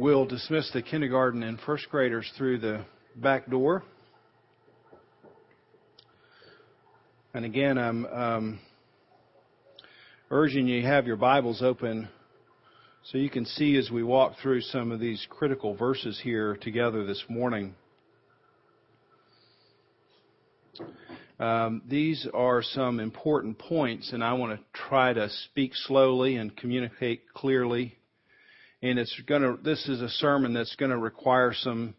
We'll 0.00 0.26
dismiss 0.26 0.70
the 0.70 0.80
kindergarten 0.80 1.42
and 1.42 1.58
first 1.58 1.88
graders 1.90 2.30
through 2.38 2.58
the 2.58 2.84
back 3.16 3.50
door. 3.50 3.82
And 7.34 7.44
again, 7.44 7.76
I'm 7.78 8.06
um, 8.06 8.60
urging 10.30 10.68
you 10.68 10.86
have 10.86 11.08
your 11.08 11.16
Bibles 11.16 11.62
open 11.62 12.08
so 13.06 13.18
you 13.18 13.28
can 13.28 13.44
see 13.44 13.76
as 13.76 13.90
we 13.90 14.04
walk 14.04 14.34
through 14.40 14.60
some 14.60 14.92
of 14.92 15.00
these 15.00 15.26
critical 15.28 15.74
verses 15.74 16.20
here 16.22 16.56
together 16.62 17.04
this 17.04 17.24
morning. 17.28 17.74
Um, 21.40 21.82
these 21.88 22.24
are 22.32 22.62
some 22.62 23.00
important 23.00 23.58
points, 23.58 24.12
and 24.12 24.22
I 24.22 24.34
want 24.34 24.60
to 24.60 24.64
try 24.88 25.12
to 25.12 25.28
speak 25.46 25.72
slowly 25.74 26.36
and 26.36 26.56
communicate 26.56 27.22
clearly. 27.34 27.97
And 28.82 28.98
it's 28.98 29.20
going 29.26 29.42
to. 29.42 29.58
This 29.62 29.88
is 29.88 30.00
a 30.00 30.08
sermon 30.08 30.54
that's 30.54 30.76
going 30.76 30.92
to 30.92 30.98
require 30.98 31.52
some 31.52 31.94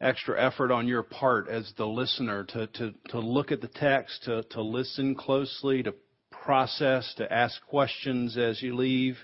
extra 0.00 0.40
effort 0.40 0.70
on 0.70 0.86
your 0.86 1.02
part 1.02 1.48
as 1.48 1.72
the 1.76 1.86
listener 1.86 2.44
to 2.44 2.66
to 2.68 2.94
to 3.08 3.18
look 3.18 3.50
at 3.50 3.60
the 3.60 3.68
text, 3.68 4.22
to 4.24 4.44
to 4.50 4.62
listen 4.62 5.14
closely, 5.16 5.82
to 5.82 5.94
process, 6.30 7.12
to 7.16 7.32
ask 7.32 7.60
questions 7.66 8.36
as 8.36 8.62
you 8.62 8.76
leave, 8.76 9.16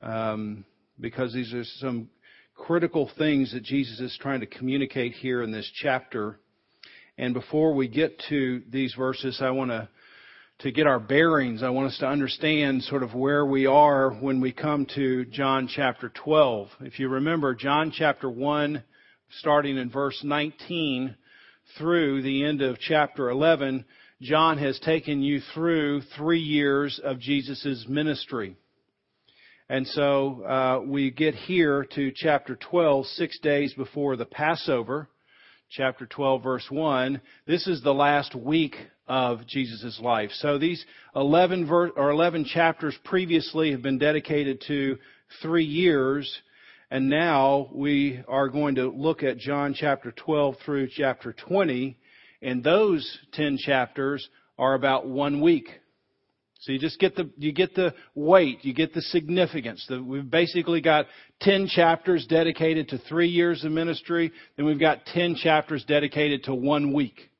um, 0.00 0.64
because 1.00 1.32
these 1.32 1.52
are 1.52 1.64
some 1.64 2.08
critical 2.54 3.10
things 3.18 3.52
that 3.52 3.62
Jesus 3.62 4.00
is 4.00 4.16
trying 4.20 4.40
to 4.40 4.46
communicate 4.46 5.12
here 5.12 5.42
in 5.42 5.50
this 5.50 5.70
chapter. 5.74 6.38
And 7.18 7.34
before 7.34 7.74
we 7.74 7.88
get 7.88 8.20
to 8.28 8.62
these 8.70 8.94
verses, 8.94 9.38
I 9.40 9.50
want 9.50 9.70
to 9.70 9.88
to 10.60 10.72
get 10.72 10.86
our 10.86 10.98
bearings. 10.98 11.62
I 11.62 11.68
want 11.68 11.88
us 11.88 11.98
to 11.98 12.06
understand 12.06 12.82
sort 12.84 13.02
of 13.02 13.14
where 13.14 13.44
we 13.44 13.66
are 13.66 14.10
when 14.10 14.40
we 14.40 14.52
come 14.52 14.86
to 14.94 15.26
John 15.26 15.68
chapter 15.68 16.08
12. 16.08 16.68
If 16.80 16.98
you 16.98 17.10
remember, 17.10 17.54
John 17.54 17.92
chapter 17.94 18.30
1, 18.30 18.82
starting 19.38 19.76
in 19.76 19.90
verse 19.90 20.18
19 20.24 21.14
through 21.76 22.22
the 22.22 22.44
end 22.44 22.62
of 22.62 22.78
chapter 22.78 23.28
11, 23.28 23.84
John 24.22 24.56
has 24.56 24.78
taken 24.78 25.20
you 25.20 25.40
through 25.52 26.00
three 26.16 26.40
years 26.40 26.98
of 27.04 27.20
Jesus' 27.20 27.84
ministry. 27.86 28.56
And 29.68 29.86
so 29.86 30.42
uh, 30.42 30.80
we 30.86 31.10
get 31.10 31.34
here 31.34 31.86
to 31.96 32.12
chapter 32.14 32.56
12, 32.56 33.04
six 33.08 33.38
days 33.40 33.74
before 33.74 34.16
the 34.16 34.24
Passover 34.24 35.10
chapter 35.70 36.06
12 36.06 36.42
verse 36.42 36.66
1. 36.70 37.20
This 37.46 37.66
is 37.66 37.82
the 37.82 37.94
last 37.94 38.34
week 38.34 38.76
of 39.08 39.46
Jesus' 39.46 39.98
life. 40.00 40.30
So 40.34 40.58
these 40.58 40.84
11 41.14 41.66
ver- 41.66 41.90
or 41.90 42.10
11 42.10 42.44
chapters 42.44 42.96
previously 43.04 43.72
have 43.72 43.82
been 43.82 43.98
dedicated 43.98 44.62
to 44.68 44.98
three 45.42 45.64
years. 45.64 46.40
And 46.90 47.08
now 47.08 47.68
we 47.72 48.22
are 48.28 48.48
going 48.48 48.76
to 48.76 48.90
look 48.90 49.22
at 49.22 49.38
John 49.38 49.74
chapter 49.74 50.12
12 50.12 50.56
through 50.64 50.88
chapter 50.96 51.32
20. 51.32 51.96
And 52.42 52.62
those 52.62 53.18
10 53.32 53.58
chapters 53.58 54.28
are 54.58 54.74
about 54.74 55.06
one 55.06 55.40
week. 55.40 55.68
So 56.66 56.72
you 56.72 56.80
just 56.80 56.98
get 56.98 57.14
the, 57.14 57.30
you 57.38 57.52
get 57.52 57.76
the 57.76 57.94
weight, 58.16 58.64
you 58.64 58.74
get 58.74 58.92
the 58.92 59.00
significance. 59.00 59.86
The, 59.88 60.02
we've 60.02 60.28
basically 60.28 60.80
got 60.80 61.06
10 61.42 61.68
chapters 61.68 62.26
dedicated 62.26 62.88
to 62.88 62.98
three 62.98 63.28
years 63.28 63.64
of 63.64 63.70
ministry, 63.70 64.32
then 64.56 64.66
we've 64.66 64.80
got 64.80 65.06
10 65.06 65.36
chapters 65.36 65.84
dedicated 65.84 66.42
to 66.44 66.54
one 66.56 66.92
week. 66.92 67.30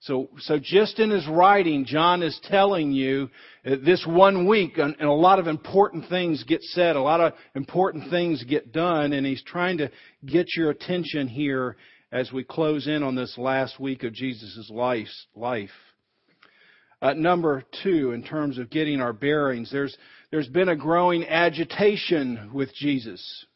So, 0.00 0.30
so 0.38 0.58
just 0.58 0.98
in 0.98 1.10
his 1.10 1.28
writing, 1.28 1.84
John 1.84 2.22
is 2.22 2.40
telling 2.44 2.90
you 2.92 3.28
that 3.66 3.84
this 3.84 4.02
one 4.08 4.48
week, 4.48 4.78
and 4.78 4.98
a 4.98 5.12
lot 5.12 5.38
of 5.38 5.46
important 5.46 6.08
things 6.08 6.42
get 6.44 6.62
said, 6.62 6.96
a 6.96 7.02
lot 7.02 7.20
of 7.20 7.34
important 7.54 8.08
things 8.08 8.42
get 8.44 8.72
done, 8.72 9.12
and 9.12 9.26
he's 9.26 9.42
trying 9.42 9.76
to 9.76 9.90
get 10.24 10.46
your 10.56 10.70
attention 10.70 11.28
here 11.28 11.76
as 12.12 12.32
we 12.32 12.44
close 12.44 12.86
in 12.86 13.02
on 13.02 13.14
this 13.14 13.36
last 13.36 13.78
week 13.78 14.04
of 14.04 14.14
Jesus' 14.14 14.70
life. 14.70 15.68
Uh, 17.02 17.14
number 17.14 17.64
two, 17.82 18.12
in 18.12 18.22
terms 18.22 18.58
of 18.58 18.70
getting 18.70 19.00
our 19.00 19.12
bearings, 19.12 19.70
there's, 19.72 19.96
there's 20.30 20.48
been 20.48 20.68
a 20.68 20.76
growing 20.76 21.26
agitation 21.26 22.50
with 22.52 22.74
Jesus. 22.74 23.46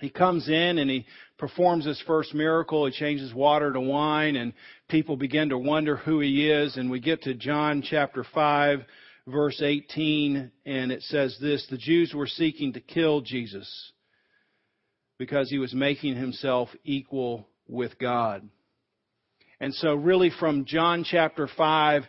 He 0.00 0.10
comes 0.10 0.48
in 0.48 0.78
and 0.78 0.90
he 0.90 1.06
performs 1.38 1.84
his 1.84 2.02
first 2.06 2.34
miracle. 2.34 2.86
He 2.86 2.92
changes 2.92 3.32
water 3.34 3.72
to 3.72 3.80
wine 3.80 4.36
and 4.36 4.52
people 4.88 5.16
begin 5.16 5.50
to 5.50 5.58
wonder 5.58 5.96
who 5.96 6.20
he 6.20 6.50
is. 6.50 6.76
And 6.76 6.90
we 6.90 6.98
get 6.98 7.22
to 7.22 7.34
John 7.34 7.82
chapter 7.82 8.24
5 8.34 8.80
verse 9.28 9.62
18 9.62 10.50
and 10.66 10.90
it 10.90 11.02
says 11.02 11.36
this, 11.40 11.66
the 11.70 11.78
Jews 11.78 12.12
were 12.14 12.26
seeking 12.26 12.72
to 12.72 12.80
kill 12.80 13.20
Jesus 13.20 13.92
because 15.18 15.48
he 15.48 15.58
was 15.58 15.72
making 15.72 16.16
himself 16.16 16.70
equal 16.84 17.46
with 17.68 17.98
God. 17.98 18.48
And 19.60 19.72
so 19.74 19.94
really 19.94 20.32
from 20.40 20.64
John 20.64 21.04
chapter 21.04 21.48
5 21.56 22.02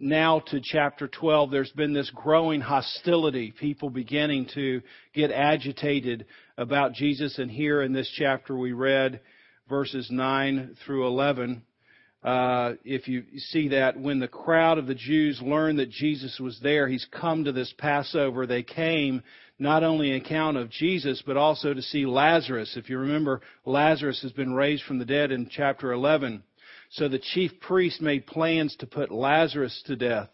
now 0.00 0.40
to 0.46 0.60
chapter 0.62 1.06
12, 1.06 1.50
there's 1.50 1.72
been 1.72 1.92
this 1.92 2.10
growing 2.14 2.62
hostility, 2.62 3.52
people 3.52 3.90
beginning 3.90 4.48
to 4.54 4.80
get 5.14 5.30
agitated 5.30 6.24
about 6.56 6.94
Jesus. 6.94 7.38
And 7.38 7.50
here 7.50 7.82
in 7.82 7.92
this 7.92 8.10
chapter, 8.16 8.56
we 8.56 8.72
read 8.72 9.20
verses 9.68 10.08
9 10.10 10.76
through 10.84 11.06
11. 11.06 11.62
Uh, 12.24 12.72
if 12.82 13.08
you 13.08 13.24
see 13.36 13.68
that 13.68 13.98
when 13.98 14.20
the 14.20 14.28
crowd 14.28 14.78
of 14.78 14.86
the 14.86 14.94
Jews 14.94 15.40
learned 15.42 15.78
that 15.78 15.90
Jesus 15.90 16.38
was 16.40 16.58
there, 16.62 16.88
he's 16.88 17.06
come 17.12 17.44
to 17.44 17.52
this 17.52 17.72
Passover, 17.78 18.46
they 18.46 18.62
came 18.62 19.22
not 19.58 19.82
only 19.84 20.10
in 20.10 20.16
account 20.16 20.56
of 20.56 20.70
Jesus, 20.70 21.22
but 21.26 21.36
also 21.36 21.74
to 21.74 21.82
see 21.82 22.06
Lazarus. 22.06 22.74
If 22.76 22.88
you 22.88 22.98
remember, 22.98 23.42
Lazarus 23.66 24.22
has 24.22 24.32
been 24.32 24.54
raised 24.54 24.84
from 24.84 24.98
the 24.98 25.04
dead 25.04 25.30
in 25.30 25.50
chapter 25.50 25.92
11. 25.92 26.42
So 26.90 27.08
the 27.08 27.20
chief 27.20 27.52
priest 27.60 28.00
made 28.00 28.26
plans 28.26 28.74
to 28.76 28.86
put 28.86 29.12
Lazarus 29.12 29.80
to 29.86 29.94
death 29.94 30.30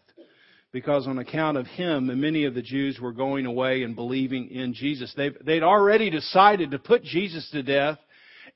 because 0.71 1.07
on 1.07 1.19
account 1.19 1.57
of 1.57 1.67
him, 1.67 2.19
many 2.19 2.45
of 2.45 2.55
the 2.55 2.61
Jews 2.61 2.99
were 2.99 3.11
going 3.11 3.45
away 3.45 3.83
and 3.83 3.95
believing 3.95 4.49
in 4.49 4.73
Jesus. 4.73 5.13
They've, 5.15 5.35
they'd 5.45 5.63
already 5.63 6.09
decided 6.09 6.71
to 6.71 6.79
put 6.79 7.03
Jesus 7.03 7.47
to 7.51 7.63
death, 7.63 7.99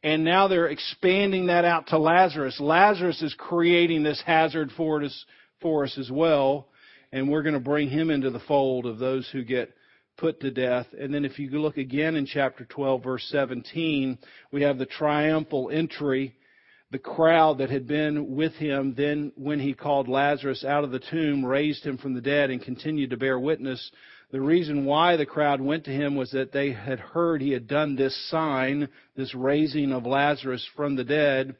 and 0.03 0.23
now 0.23 0.47
they're 0.47 0.67
expanding 0.67 1.47
that 1.47 1.63
out 1.63 1.87
to 1.87 1.99
Lazarus. 1.99 2.59
Lazarus 2.59 3.21
is 3.21 3.35
creating 3.37 4.03
this 4.03 4.21
hazard 4.25 4.71
for 4.75 5.03
us, 5.03 5.25
for 5.61 5.83
us 5.83 5.97
as 5.97 6.09
well, 6.11 6.67
and 7.11 7.29
we're 7.29 7.43
going 7.43 7.53
to 7.53 7.59
bring 7.59 7.89
him 7.89 8.09
into 8.09 8.31
the 8.31 8.39
fold 8.39 8.87
of 8.87 8.97
those 8.97 9.29
who 9.31 9.43
get 9.43 9.73
put 10.17 10.41
to 10.41 10.51
death. 10.51 10.87
And 10.99 11.13
then 11.13 11.23
if 11.23 11.37
you 11.39 11.49
look 11.51 11.77
again 11.77 12.15
in 12.15 12.25
chapter 12.25 12.65
12, 12.65 13.03
verse 13.03 13.27
17, 13.31 14.17
we 14.51 14.63
have 14.63 14.77
the 14.77 14.85
triumphal 14.85 15.69
entry 15.71 16.35
the 16.91 16.99
crowd 16.99 17.59
that 17.59 17.69
had 17.69 17.87
been 17.87 18.35
with 18.35 18.53
him 18.53 18.93
then 18.95 19.31
when 19.35 19.59
he 19.59 19.73
called 19.73 20.09
Lazarus 20.09 20.65
out 20.65 20.83
of 20.83 20.91
the 20.91 20.99
tomb, 20.99 21.45
raised 21.45 21.85
him 21.85 21.97
from 21.97 22.13
the 22.13 22.21
dead, 22.21 22.49
and 22.49 22.61
continued 22.61 23.11
to 23.11 23.17
bear 23.17 23.39
witness. 23.39 23.91
The 24.31 24.41
reason 24.41 24.85
why 24.85 25.15
the 25.15 25.25
crowd 25.25 25.61
went 25.61 25.85
to 25.85 25.91
him 25.91 26.15
was 26.15 26.31
that 26.31 26.51
they 26.51 26.71
had 26.71 26.99
heard 26.99 27.41
he 27.41 27.51
had 27.51 27.67
done 27.67 27.95
this 27.95 28.15
sign, 28.29 28.89
this 29.15 29.33
raising 29.33 29.93
of 29.93 30.05
Lazarus 30.05 30.67
from 30.75 30.95
the 30.95 31.05
dead. 31.05 31.55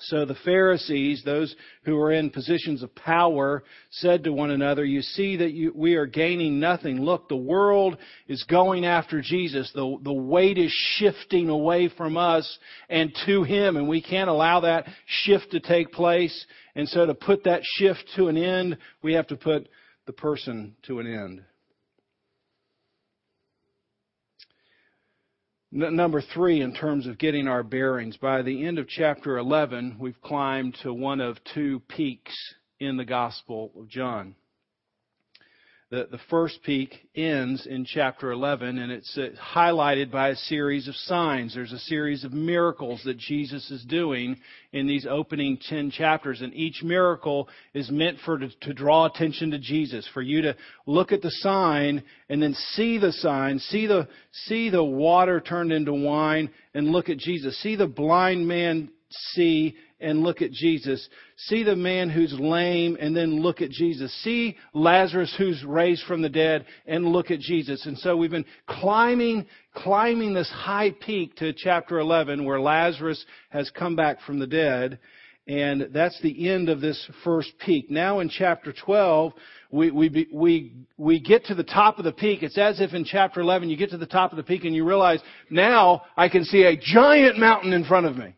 So 0.00 0.24
the 0.24 0.36
Pharisees, 0.44 1.22
those 1.24 1.54
who 1.84 1.96
were 1.96 2.12
in 2.12 2.30
positions 2.30 2.82
of 2.82 2.94
power, 2.94 3.62
said 3.90 4.24
to 4.24 4.32
one 4.32 4.50
another, 4.50 4.84
You 4.84 5.02
see 5.02 5.36
that 5.36 5.52
you, 5.52 5.72
we 5.74 5.94
are 5.94 6.06
gaining 6.06 6.58
nothing. 6.58 7.02
Look, 7.02 7.28
the 7.28 7.36
world 7.36 7.98
is 8.26 8.42
going 8.44 8.86
after 8.86 9.20
Jesus. 9.20 9.70
The, 9.74 9.98
the 10.02 10.12
weight 10.12 10.56
is 10.56 10.72
shifting 10.96 11.50
away 11.50 11.88
from 11.88 12.16
us 12.16 12.58
and 12.88 13.14
to 13.26 13.42
Him, 13.42 13.76
and 13.76 13.86
we 13.86 14.00
can't 14.00 14.30
allow 14.30 14.60
that 14.60 14.86
shift 15.06 15.50
to 15.50 15.60
take 15.60 15.92
place. 15.92 16.46
And 16.74 16.88
so 16.88 17.04
to 17.04 17.14
put 17.14 17.44
that 17.44 17.60
shift 17.62 18.02
to 18.16 18.28
an 18.28 18.38
end, 18.38 18.78
we 19.02 19.12
have 19.12 19.26
to 19.28 19.36
put 19.36 19.68
the 20.06 20.12
person 20.12 20.74
to 20.86 21.00
an 21.00 21.06
end. 21.06 21.42
Number 25.72 26.20
three, 26.20 26.60
in 26.60 26.74
terms 26.74 27.06
of 27.06 27.18
getting 27.18 27.48
our 27.48 27.62
bearings, 27.62 28.16
by 28.18 28.42
the 28.42 28.64
end 28.64 28.78
of 28.78 28.86
chapter 28.88 29.38
11, 29.38 29.96
we've 29.98 30.20
climbed 30.20 30.76
to 30.82 30.92
one 30.92 31.20
of 31.20 31.38
two 31.54 31.80
peaks 31.88 32.34
in 32.78 32.98
the 32.98 33.04
Gospel 33.04 33.72
of 33.78 33.88
John. 33.88 34.34
The, 35.92 36.08
the 36.10 36.20
first 36.30 36.62
peak 36.62 37.06
ends 37.14 37.66
in 37.66 37.84
chapter 37.84 38.32
11 38.32 38.78
and 38.78 38.90
it's 38.90 39.18
uh, 39.18 39.28
highlighted 39.54 40.10
by 40.10 40.30
a 40.30 40.36
series 40.36 40.88
of 40.88 40.96
signs. 40.96 41.54
There's 41.54 41.74
a 41.74 41.78
series 41.80 42.24
of 42.24 42.32
miracles 42.32 43.02
that 43.04 43.18
Jesus 43.18 43.70
is 43.70 43.84
doing 43.84 44.38
in 44.72 44.86
these 44.86 45.06
opening 45.06 45.58
10 45.68 45.90
chapters 45.90 46.40
and 46.40 46.54
each 46.54 46.82
miracle 46.82 47.46
is 47.74 47.90
meant 47.90 48.16
for 48.24 48.38
to, 48.38 48.48
to 48.62 48.72
draw 48.72 49.04
attention 49.04 49.50
to 49.50 49.58
Jesus, 49.58 50.08
for 50.14 50.22
you 50.22 50.40
to 50.40 50.56
look 50.86 51.12
at 51.12 51.20
the 51.20 51.30
sign 51.30 52.02
and 52.30 52.42
then 52.42 52.54
see 52.70 52.96
the 52.96 53.12
sign, 53.12 53.58
see 53.58 53.86
the, 53.86 54.08
see 54.46 54.70
the 54.70 54.82
water 54.82 55.42
turned 55.42 55.72
into 55.72 55.92
wine 55.92 56.48
and 56.72 56.88
look 56.88 57.10
at 57.10 57.18
Jesus. 57.18 57.60
See 57.62 57.76
the 57.76 57.86
blind 57.86 58.48
man 58.48 58.88
see 59.34 59.76
and 60.02 60.22
look 60.22 60.42
at 60.42 60.52
Jesus. 60.52 61.08
See 61.36 61.62
the 61.62 61.76
man 61.76 62.10
who's 62.10 62.34
lame 62.38 62.96
and 63.00 63.16
then 63.16 63.40
look 63.40 63.62
at 63.62 63.70
Jesus. 63.70 64.12
See 64.22 64.56
Lazarus 64.74 65.34
who's 65.38 65.64
raised 65.64 66.04
from 66.04 66.22
the 66.22 66.28
dead 66.28 66.66
and 66.86 67.06
look 67.06 67.30
at 67.30 67.40
Jesus. 67.40 67.86
And 67.86 67.96
so 67.98 68.16
we've 68.16 68.30
been 68.30 68.44
climbing, 68.66 69.46
climbing 69.74 70.34
this 70.34 70.50
high 70.50 70.90
peak 70.90 71.36
to 71.36 71.52
chapter 71.52 71.98
11 71.98 72.44
where 72.44 72.60
Lazarus 72.60 73.24
has 73.50 73.70
come 73.70 73.96
back 73.96 74.20
from 74.22 74.38
the 74.38 74.46
dead. 74.46 74.98
And 75.46 75.88
that's 75.92 76.20
the 76.22 76.50
end 76.50 76.68
of 76.68 76.80
this 76.80 77.08
first 77.24 77.52
peak. 77.64 77.90
Now 77.90 78.20
in 78.20 78.28
chapter 78.28 78.72
12, 78.72 79.32
we, 79.72 79.90
we, 79.90 80.28
we, 80.32 80.72
we 80.96 81.18
get 81.18 81.46
to 81.46 81.54
the 81.54 81.64
top 81.64 81.98
of 81.98 82.04
the 82.04 82.12
peak. 82.12 82.42
It's 82.42 82.58
as 82.58 82.80
if 82.80 82.92
in 82.92 83.04
chapter 83.04 83.40
11 83.40 83.68
you 83.68 83.76
get 83.76 83.90
to 83.90 83.98
the 83.98 84.06
top 84.06 84.32
of 84.32 84.36
the 84.36 84.44
peak 84.44 84.64
and 84.64 84.74
you 84.74 84.84
realize, 84.84 85.20
now 85.50 86.02
I 86.16 86.28
can 86.28 86.44
see 86.44 86.62
a 86.62 86.76
giant 86.76 87.38
mountain 87.38 87.72
in 87.72 87.84
front 87.84 88.06
of 88.06 88.16
me. 88.16 88.36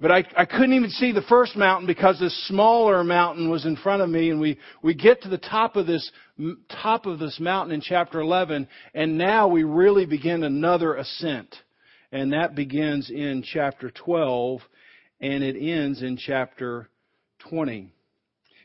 But 0.00 0.10
I, 0.10 0.24
I 0.34 0.44
couldn't 0.46 0.72
even 0.72 0.88
see 0.88 1.12
the 1.12 1.20
first 1.22 1.56
mountain 1.56 1.86
because 1.86 2.18
this 2.18 2.46
smaller 2.48 3.04
mountain 3.04 3.50
was 3.50 3.66
in 3.66 3.76
front 3.76 4.00
of 4.00 4.08
me 4.08 4.30
and 4.30 4.40
we, 4.40 4.58
we 4.82 4.94
get 4.94 5.22
to 5.22 5.28
the 5.28 5.36
top 5.36 5.76
of 5.76 5.86
this, 5.86 6.10
top 6.82 7.04
of 7.04 7.18
this 7.18 7.38
mountain 7.38 7.74
in 7.74 7.82
chapter 7.82 8.20
11 8.20 8.66
and 8.94 9.18
now 9.18 9.48
we 9.48 9.62
really 9.62 10.06
begin 10.06 10.42
another 10.42 10.94
ascent. 10.94 11.54
And 12.12 12.32
that 12.32 12.54
begins 12.54 13.10
in 13.10 13.44
chapter 13.46 13.90
12 13.90 14.62
and 15.20 15.44
it 15.44 15.56
ends 15.60 16.02
in 16.02 16.16
chapter 16.16 16.88
20. 17.50 17.92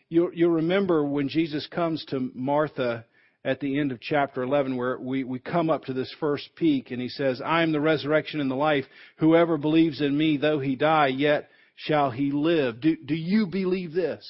You'll, 0.08 0.34
you'll 0.34 0.52
remember 0.52 1.04
when 1.04 1.28
Jesus 1.28 1.68
comes 1.68 2.06
to 2.06 2.32
Martha 2.34 3.06
at 3.46 3.60
the 3.60 3.80
end 3.80 3.92
of 3.92 4.02
chapter 4.02 4.42
11 4.42 4.76
where 4.76 4.98
we, 4.98 5.24
we 5.24 5.38
come 5.38 5.70
up 5.70 5.86
to 5.86 5.94
this 5.94 6.14
first 6.20 6.50
peak 6.56 6.90
and 6.90 7.00
he 7.00 7.08
says, 7.08 7.42
I 7.46 7.62
am 7.62 7.72
the 7.72 7.80
resurrection 7.80 8.42
and 8.42 8.50
the 8.50 8.56
life. 8.56 8.86
Whoever 9.18 9.58
believes 9.58 10.02
in 10.02 10.18
me, 10.18 10.38
though 10.38 10.60
he 10.60 10.76
die, 10.76 11.08
yet 11.08 11.48
shall 11.76 12.10
he 12.10 12.32
live. 12.32 12.82
Do, 12.82 12.98
do 13.06 13.14
you 13.14 13.46
believe 13.46 13.94
this? 13.94 14.28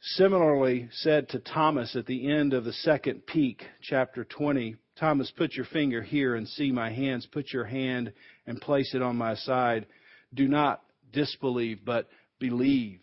Similarly 0.00 0.88
said 0.90 1.28
to 1.28 1.38
Thomas 1.38 1.94
at 1.94 2.06
the 2.06 2.28
end 2.28 2.52
of 2.52 2.64
the 2.64 2.72
second 2.72 3.24
peak, 3.26 3.62
chapter 3.80 4.24
20, 4.24 4.74
Thomas, 4.98 5.32
put 5.36 5.54
your 5.54 5.66
finger 5.66 6.02
here 6.02 6.34
and 6.34 6.48
see 6.48 6.72
my 6.72 6.90
hands. 6.90 7.26
Put 7.30 7.52
your 7.52 7.64
hand 7.64 8.12
and 8.44 8.60
place 8.60 8.92
it 8.94 9.02
on 9.02 9.16
my 9.16 9.36
side. 9.36 9.86
Do 10.34 10.48
not 10.48 10.82
disbelieve, 11.12 11.84
but 11.84 12.08
believe. 12.40 12.98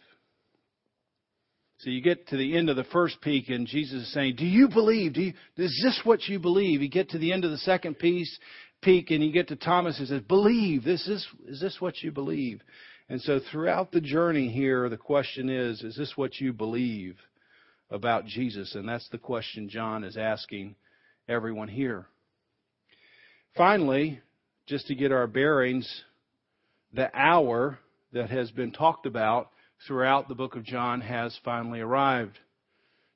So 1.80 1.90
you 1.90 2.02
get 2.02 2.28
to 2.28 2.38
the 2.38 2.58
end 2.58 2.70
of 2.70 2.76
the 2.76 2.84
first 2.86 3.22
peak, 3.22 3.50
and 3.50 3.66
Jesus 3.66 4.04
is 4.04 4.14
saying, 4.14 4.36
"Do 4.36 4.46
you 4.46 4.68
believe? 4.68 5.14
Do 5.14 5.22
you, 5.22 5.34
is 5.58 5.82
this 5.84 6.02
what 6.04 6.28
you 6.28 6.38
believe?" 6.38 6.82
You 6.82 6.90
get 6.90 7.10
to 7.12 7.18
the 7.18 7.32
end 7.32 7.46
of 7.46 7.52
the 7.52 7.58
second 7.58 8.00
piece, 8.00 8.38
peak, 8.82 9.12
and 9.12 9.24
you 9.24 9.32
get 9.32 9.48
to 9.48 9.56
Thomas 9.56 9.98
and 9.98 10.08
says, 10.08 10.22
"Believe. 10.22 10.84
This 10.84 11.08
is 11.08 11.26
is 11.48 11.62
this 11.62 11.80
what 11.80 12.02
you 12.02 12.12
believe?" 12.12 12.62
And 13.08 13.22
so 13.22 13.40
throughout 13.40 13.92
the 13.92 14.02
journey 14.02 14.50
here, 14.50 14.88
the 14.88 14.98
question 14.98 15.50
is, 15.50 15.82
is 15.82 15.96
this 15.96 16.16
what 16.16 16.40
you 16.40 16.54
believe 16.54 17.18
about 17.90 18.28
Jesus? 18.28 18.76
And 18.76 18.88
that's 18.88 19.10
the 19.10 19.18
question 19.18 19.68
John 19.68 20.04
is 20.04 20.16
asking 20.16 20.76
everyone 21.28 21.70
here. 21.70 22.06
Finally, 23.58 24.22
just 24.68 24.88
to 24.88 24.96
get 24.96 25.12
our 25.12 25.26
bearings, 25.26 26.04
the 26.94 27.10
hour 27.18 27.80
that 28.14 28.30
has 28.30 28.52
been 28.52 28.72
talked 28.72 29.08
about 29.08 29.50
throughout 29.88 30.28
the 30.28 30.36
book 30.36 30.56
of 30.56 30.64
John 30.64 31.02
has 31.02 31.38
finally 31.44 31.80
arrived. 31.80 32.38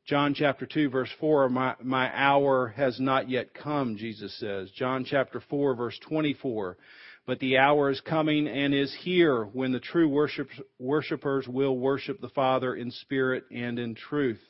John 0.05 0.33
chapter 0.33 0.65
2 0.65 0.89
verse 0.89 1.09
4, 1.19 1.49
my, 1.49 1.75
my 1.81 2.11
hour 2.13 2.73
has 2.75 2.99
not 2.99 3.29
yet 3.29 3.53
come, 3.53 3.95
Jesus 3.95 4.37
says. 4.37 4.69
John 4.71 5.05
chapter 5.05 5.41
4 5.49 5.75
verse 5.75 5.97
24, 6.07 6.77
but 7.25 7.39
the 7.39 7.57
hour 7.57 7.89
is 7.89 8.01
coming 8.01 8.47
and 8.47 8.73
is 8.73 8.93
here 9.01 9.45
when 9.45 9.71
the 9.71 9.79
true 9.79 10.09
worship, 10.09 10.49
worshipers 10.77 11.47
will 11.47 11.77
worship 11.77 12.19
the 12.19 12.29
Father 12.29 12.75
in 12.75 12.91
spirit 12.91 13.45
and 13.49 13.79
in 13.79 13.95
truth. 13.95 14.41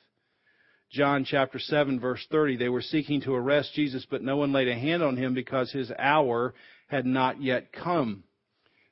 John 0.92 1.24
chapter 1.24 1.60
7 1.60 2.00
verse 2.00 2.26
30, 2.32 2.58
they 2.58 2.70
were 2.70 2.82
seeking 2.82 3.22
to 3.22 3.36
arrest 3.36 3.74
Jesus, 3.74 4.06
but 4.10 4.24
no 4.24 4.38
one 4.38 4.54
laid 4.54 4.68
a 4.68 4.76
hand 4.76 5.04
on 5.04 5.18
him 5.18 5.36
because 5.36 5.72
his 5.72 5.92
hour 6.00 6.56
had 6.88 7.06
not 7.06 7.42
yet 7.42 7.72
come. 7.72 8.24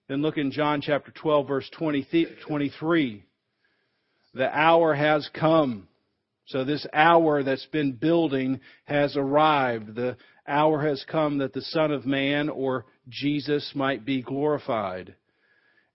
Then 0.07 0.21
look 0.21 0.38
in 0.38 0.51
John 0.51 0.81
chapter 0.81 1.12
12 1.12 1.48
verse 1.48 1.69
20, 1.77 2.27
23. 2.45 3.24
The 4.33 4.57
hour 4.57 4.94
has 4.94 5.30
come. 5.33 5.88
So 6.48 6.63
this 6.63 6.86
hour 6.94 7.44
that's 7.44 7.65
been 7.68 7.94
building 7.94 8.59
has 8.86 9.15
arrived. 9.15 9.95
The 9.95 10.18
hour 10.48 10.81
has 10.86 11.06
come 11.09 11.38
that 11.38 11.53
the 11.53 11.62
Son 11.62 11.92
of 11.92 12.06
Man 12.06 12.50
or 12.50 12.86
Jesus 13.07 13.71
might 13.75 14.06
be 14.06 14.21
glorified. 14.21 15.15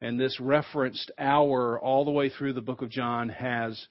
And 0.00 0.20
this 0.20 0.38
referenced 0.40 1.10
hour 1.18 1.78
all 1.80 2.04
the 2.04 2.10
way 2.10 2.28
through 2.28 2.52
the 2.52 2.60
book 2.60 2.82
of 2.82 2.90
John 2.90 3.28
has 3.30 3.86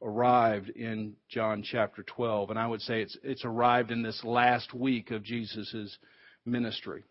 arrived 0.00 0.70
in 0.70 1.14
John 1.28 1.62
chapter 1.62 2.02
12. 2.02 2.50
And 2.50 2.58
I 2.58 2.66
would 2.66 2.80
say 2.80 3.02
it's, 3.02 3.16
it's 3.22 3.44
arrived 3.44 3.90
in 3.90 4.02
this 4.02 4.22
last 4.24 4.72
week 4.72 5.10
of 5.10 5.24
Jesus' 5.24 5.98
ministry. 6.44 7.04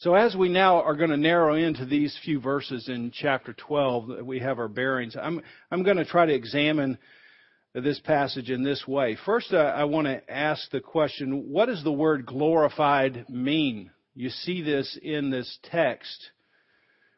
So 0.00 0.14
as 0.14 0.36
we 0.36 0.48
now 0.48 0.80
are 0.82 0.94
going 0.94 1.10
to 1.10 1.16
narrow 1.16 1.54
into 1.54 1.84
these 1.84 2.16
few 2.24 2.40
verses 2.40 2.88
in 2.88 3.10
chapter 3.10 3.52
12, 3.52 4.08
that 4.08 4.26
we 4.26 4.38
have 4.38 4.58
our 4.58 4.68
bearings. 4.68 5.16
I'm, 5.20 5.40
I'm 5.70 5.82
going 5.82 5.96
to 5.96 6.04
try 6.04 6.26
to 6.26 6.34
examine 6.34 6.98
this 7.74 7.98
passage 8.00 8.50
in 8.50 8.62
this 8.62 8.86
way. 8.86 9.16
First, 9.26 9.52
uh, 9.52 9.56
I 9.56 9.84
want 9.84 10.06
to 10.06 10.30
ask 10.30 10.70
the 10.70 10.80
question, 10.80 11.50
what 11.50 11.66
does 11.66 11.82
the 11.82 11.92
word 11.92 12.26
glorified 12.26 13.26
mean? 13.28 13.90
You 14.14 14.30
see 14.30 14.62
this 14.62 14.98
in 15.02 15.30
this 15.30 15.58
text. 15.64 16.30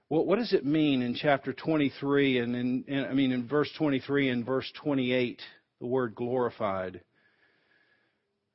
Well, 0.09 0.25
what 0.25 0.39
does 0.39 0.53
it 0.53 0.67
mean 0.67 1.03
in 1.03 1.15
chapter 1.15 1.53
23 1.53 2.39
and 2.39 2.57
in, 2.57 2.85
in, 2.89 3.05
I 3.05 3.13
mean 3.13 3.33
in 3.33 3.47
verse 3.47 3.71
23 3.79 4.29
and 4.29 4.45
verse 4.45 4.71
28, 4.83 5.41
the 5.81 5.87
word 5.87 6.15
glorified? 6.15 7.01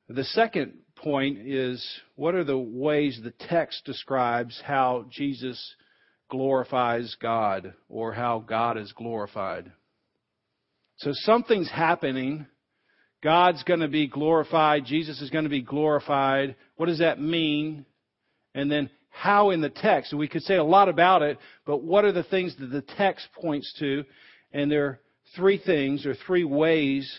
The 0.08 0.24
second 0.24 0.74
point 0.96 1.38
is 1.46 1.86
what 2.16 2.34
are 2.34 2.44
the 2.44 2.58
ways 2.58 3.20
the 3.22 3.32
text 3.48 3.84
describes 3.84 4.60
how 4.64 5.06
Jesus 5.10 5.74
glorifies 6.28 7.16
God 7.20 7.74
or 7.88 8.12
how 8.12 8.40
God 8.40 8.76
is 8.78 8.92
glorified? 8.92 9.70
So 10.98 11.10
something's 11.12 11.70
happening. 11.70 12.46
God's 13.22 13.62
going 13.64 13.80
to 13.80 13.88
be 13.88 14.06
glorified. 14.06 14.84
Jesus 14.84 15.20
is 15.20 15.30
going 15.30 15.44
to 15.44 15.50
be 15.50 15.62
glorified. 15.62 16.56
What 16.76 16.86
does 16.86 17.00
that 17.00 17.20
mean? 17.20 17.84
And 18.54 18.70
then 18.70 18.90
how 19.10 19.50
in 19.50 19.60
the 19.60 19.70
text? 19.70 20.14
We 20.14 20.28
could 20.28 20.42
say 20.42 20.56
a 20.56 20.64
lot 20.64 20.88
about 20.88 21.22
it, 21.22 21.38
but 21.64 21.82
what 21.82 22.04
are 22.04 22.12
the 22.12 22.22
things 22.22 22.54
that 22.58 22.66
the 22.66 22.82
text 22.82 23.26
points 23.40 23.72
to? 23.78 24.04
And 24.52 24.70
there 24.70 24.84
are 24.86 25.00
three 25.34 25.58
things 25.58 26.06
or 26.06 26.14
three 26.14 26.44
ways 26.44 27.10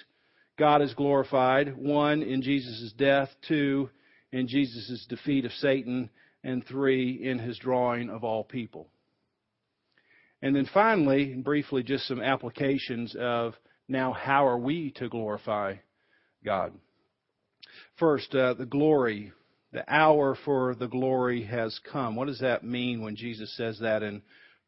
God 0.58 0.82
is 0.82 0.94
glorified. 0.94 1.76
One, 1.78 2.24
in 2.24 2.42
Jesus' 2.42 2.92
death. 2.98 3.30
Two, 3.48 3.90
in 4.32 4.48
Jesus' 4.48 5.06
defeat 5.08 5.46
of 5.46 5.52
Satan. 5.54 6.10
And 6.44 6.66
three, 6.66 7.12
in 7.12 7.40
his 7.40 7.58
drawing 7.58 8.10
of 8.10 8.24
all 8.24 8.44
people. 8.44 8.88
And 10.42 10.56
then 10.56 10.70
finally, 10.74 11.34
briefly, 11.34 11.84
just 11.84 12.08
some 12.08 12.22
applications 12.22 13.16
of 13.20 13.56
now 13.88 14.14
how 14.14 14.48
are 14.48 14.58
we 14.58 14.92
to 14.92 15.10
glorify 15.10 15.76
God? 16.46 16.74
First, 17.98 18.34
uh, 18.36 18.54
the 18.54 18.66
glory. 18.66 19.32
The 19.74 19.84
hour 19.94 20.38
for 20.46 20.76
the 20.76 20.88
glory 20.88 21.44
has 21.44 21.78
come. 21.92 22.16
What 22.16 22.28
does 22.28 22.40
that 22.40 22.64
mean 22.64 23.02
when 23.02 23.16
Jesus 23.16 23.56
says 23.58 23.80
that 23.80 24.02
in 24.02 24.22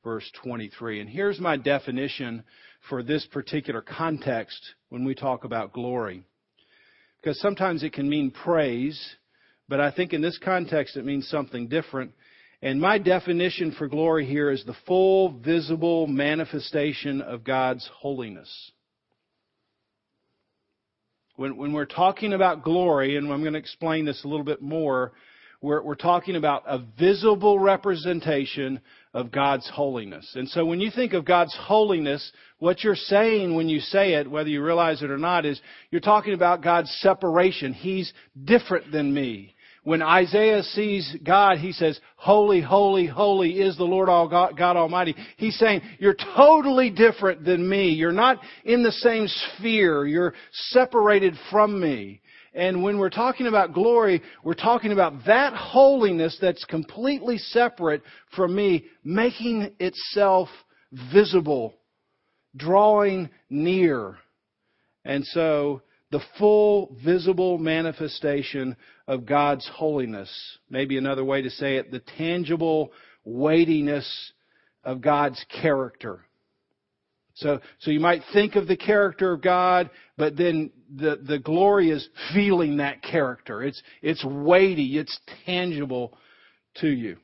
verse 0.03 0.29
23? 0.43 0.99
And 0.99 1.09
here's 1.09 1.39
my 1.39 1.55
definition 1.55 2.43
for 2.87 3.03
this 3.03 3.25
particular 3.25 3.81
context 3.81 4.73
when 4.89 5.03
we 5.03 5.15
talk 5.15 5.43
about 5.43 5.73
glory. 5.73 6.23
Because 7.21 7.39
sometimes 7.41 7.83
it 7.83 7.93
can 7.93 8.07
mean 8.09 8.31
praise, 8.31 9.15
but 9.67 9.79
I 9.79 9.91
think 9.91 10.13
in 10.13 10.21
this 10.21 10.37
context 10.37 10.95
it 10.95 11.05
means 11.05 11.27
something 11.27 11.67
different. 11.67 12.13
And 12.61 12.79
my 12.79 12.97
definition 12.97 13.71
for 13.77 13.87
glory 13.87 14.25
here 14.25 14.51
is 14.51 14.63
the 14.65 14.75
full 14.85 15.31
visible 15.39 16.07
manifestation 16.07 17.21
of 17.21 17.43
God's 17.43 17.89
holiness. 17.93 18.71
When, 21.35 21.55
when 21.55 21.71
we're 21.71 21.85
talking 21.85 22.33
about 22.33 22.63
glory, 22.63 23.15
and 23.15 23.31
I'm 23.31 23.41
going 23.41 23.53
to 23.53 23.59
explain 23.59 24.05
this 24.05 24.23
a 24.25 24.27
little 24.27 24.43
bit 24.43 24.61
more, 24.61 25.13
we're, 25.61 25.81
we're 25.81 25.95
talking 25.95 26.35
about 26.35 26.63
a 26.67 26.79
visible 26.97 27.59
representation 27.59 28.79
of 29.13 29.31
God's 29.31 29.69
holiness. 29.69 30.31
And 30.35 30.47
so 30.47 30.65
when 30.65 30.79
you 30.79 30.91
think 30.91 31.13
of 31.13 31.25
God's 31.25 31.55
holiness, 31.59 32.31
what 32.59 32.83
you're 32.83 32.95
saying 32.95 33.55
when 33.55 33.67
you 33.67 33.79
say 33.79 34.13
it, 34.13 34.29
whether 34.29 34.49
you 34.49 34.63
realize 34.63 35.01
it 35.01 35.11
or 35.11 35.17
not, 35.17 35.45
is 35.45 35.59
you're 35.91 36.01
talking 36.01 36.33
about 36.33 36.63
God's 36.63 36.91
separation. 37.01 37.73
He's 37.73 38.11
different 38.45 38.91
than 38.91 39.13
me. 39.13 39.55
When 39.83 40.01
Isaiah 40.01 40.61
sees 40.61 41.15
God, 41.23 41.57
he 41.57 41.71
says, 41.71 41.99
Holy, 42.17 42.61
holy, 42.61 43.07
holy 43.07 43.59
is 43.59 43.77
the 43.77 43.85
Lord 43.85 44.07
God, 44.29 44.57
God 44.57 44.75
Almighty. 44.75 45.15
He's 45.37 45.57
saying, 45.57 45.81
You're 45.99 46.17
totally 46.35 46.89
different 46.89 47.43
than 47.45 47.67
me. 47.67 47.89
You're 47.89 48.11
not 48.11 48.39
in 48.65 48.83
the 48.83 48.91
same 48.91 49.27
sphere. 49.27 50.05
You're 50.05 50.33
separated 50.51 51.35
from 51.49 51.79
me. 51.79 52.21
And 52.53 52.83
when 52.83 52.97
we're 52.97 53.09
talking 53.09 53.47
about 53.47 53.73
glory, 53.73 54.21
we're 54.43 54.53
talking 54.53 54.91
about 54.91 55.25
that 55.25 55.53
holiness 55.53 56.37
that's 56.41 56.65
completely 56.65 57.37
separate 57.37 58.01
from 58.35 58.55
me, 58.55 58.85
making 59.03 59.73
itself 59.79 60.49
visible, 61.13 61.75
drawing 62.55 63.29
near. 63.49 64.17
And 65.05 65.25
so, 65.25 65.81
the 66.11 66.21
full 66.37 66.95
visible 67.03 67.57
manifestation 67.59 68.75
of 69.07 69.25
God's 69.25 69.67
holiness. 69.71 70.29
Maybe 70.69 70.97
another 70.97 71.23
way 71.23 71.43
to 71.43 71.49
say 71.51 71.77
it, 71.77 71.91
the 71.91 72.01
tangible 72.17 72.91
weightiness 73.23 74.33
of 74.83 75.01
God's 75.01 75.43
character. 75.61 76.25
So, 77.39 77.59
so 77.79 77.91
you 77.91 77.99
might 77.99 78.21
think 78.33 78.55
of 78.55 78.67
the 78.67 78.77
character 78.77 79.31
of 79.31 79.41
God, 79.41 79.89
but 80.17 80.35
then 80.35 80.71
the, 80.93 81.19
the 81.25 81.39
glory 81.39 81.89
is 81.89 82.07
feeling 82.33 82.77
that 82.77 83.01
character. 83.01 83.63
It's, 83.63 83.81
it's 84.01 84.23
weighty, 84.25 84.97
it's 84.97 85.17
tangible 85.45 86.17
to 86.75 86.87
you. 86.89 87.17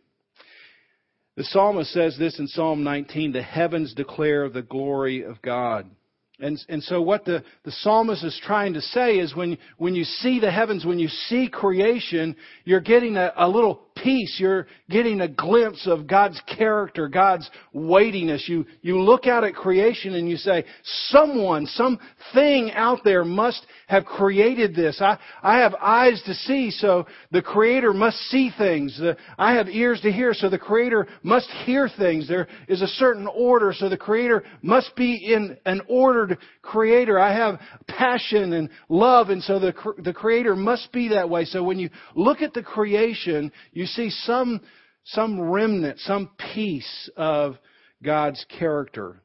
The 1.35 1.43
psalmist 1.43 1.91
says 1.91 2.17
this 2.17 2.39
in 2.39 2.47
Psalm 2.47 2.83
19, 2.83 3.33
the 3.33 3.41
heavens 3.41 3.93
declare 3.93 4.47
the 4.49 4.61
glory 4.61 5.23
of 5.23 5.41
God. 5.41 5.89
And, 6.39 6.59
and 6.69 6.81
so 6.83 7.01
what 7.01 7.25
the, 7.25 7.43
the 7.63 7.71
psalmist 7.71 8.23
is 8.23 8.39
trying 8.43 8.73
to 8.73 8.81
say 8.81 9.17
is 9.17 9.35
when, 9.35 9.57
when 9.77 9.95
you 9.95 10.05
see 10.05 10.39
the 10.39 10.51
heavens, 10.51 10.85
when 10.85 10.99
you 10.99 11.07
see 11.07 11.49
creation, 11.49 12.37
you're 12.63 12.81
getting 12.81 13.17
a, 13.17 13.33
a 13.35 13.49
little 13.49 13.81
piece. 13.95 14.35
You're 14.39 14.67
getting 14.89 15.21
a 15.21 15.27
glimpse 15.27 15.87
of 15.87 16.07
God's 16.07 16.41
character, 16.57 17.07
God's 17.07 17.49
weightiness. 17.73 18.45
You, 18.47 18.65
you 18.81 18.99
look 18.99 19.25
out 19.25 19.43
at 19.43 19.55
creation 19.55 20.15
and 20.15 20.29
you 20.29 20.37
say, 20.37 20.65
someone, 21.09 21.65
something 21.67 22.71
out 22.73 22.99
there 23.03 23.23
must 23.23 23.65
have 23.87 24.05
created 24.05 24.75
this. 24.75 24.99
I, 25.01 25.17
I 25.41 25.59
have 25.59 25.75
eyes 25.75 26.21
to 26.25 26.33
see, 26.33 26.71
so 26.71 27.05
the 27.31 27.41
Creator 27.41 27.93
must 27.93 28.17
see 28.29 28.51
things. 28.57 28.99
Uh, 29.01 29.13
I 29.37 29.53
have 29.53 29.67
ears 29.67 30.01
to 30.01 30.11
hear, 30.11 30.33
so 30.33 30.49
the 30.49 30.57
Creator 30.57 31.07
must 31.23 31.47
hear 31.65 31.89
things. 31.97 32.27
There 32.27 32.47
is 32.67 32.81
a 32.81 32.87
certain 32.87 33.27
order, 33.27 33.73
so 33.77 33.89
the 33.89 33.97
Creator 33.97 34.43
must 34.61 34.95
be 34.95 35.33
in 35.33 35.57
an 35.65 35.81
ordered 35.87 36.37
Creator. 36.61 37.19
I 37.19 37.33
have 37.33 37.59
passion 37.87 38.53
and 38.53 38.69
love, 38.89 39.29
and 39.29 39.41
so 39.43 39.59
the, 39.59 39.73
the 39.99 40.13
Creator 40.13 40.55
must 40.55 40.91
be 40.91 41.09
that 41.09 41.29
way. 41.29 41.45
So 41.45 41.63
when 41.63 41.79
you 41.79 41.89
look 42.15 42.41
at 42.41 42.53
the 42.53 42.63
creation, 42.63 43.51
you 43.73 43.85
see 43.95 44.09
some, 44.09 44.61
some 45.05 45.39
remnant, 45.39 45.99
some 45.99 46.29
piece 46.53 47.09
of 47.15 47.57
God's 48.03 48.43
character. 48.59 49.21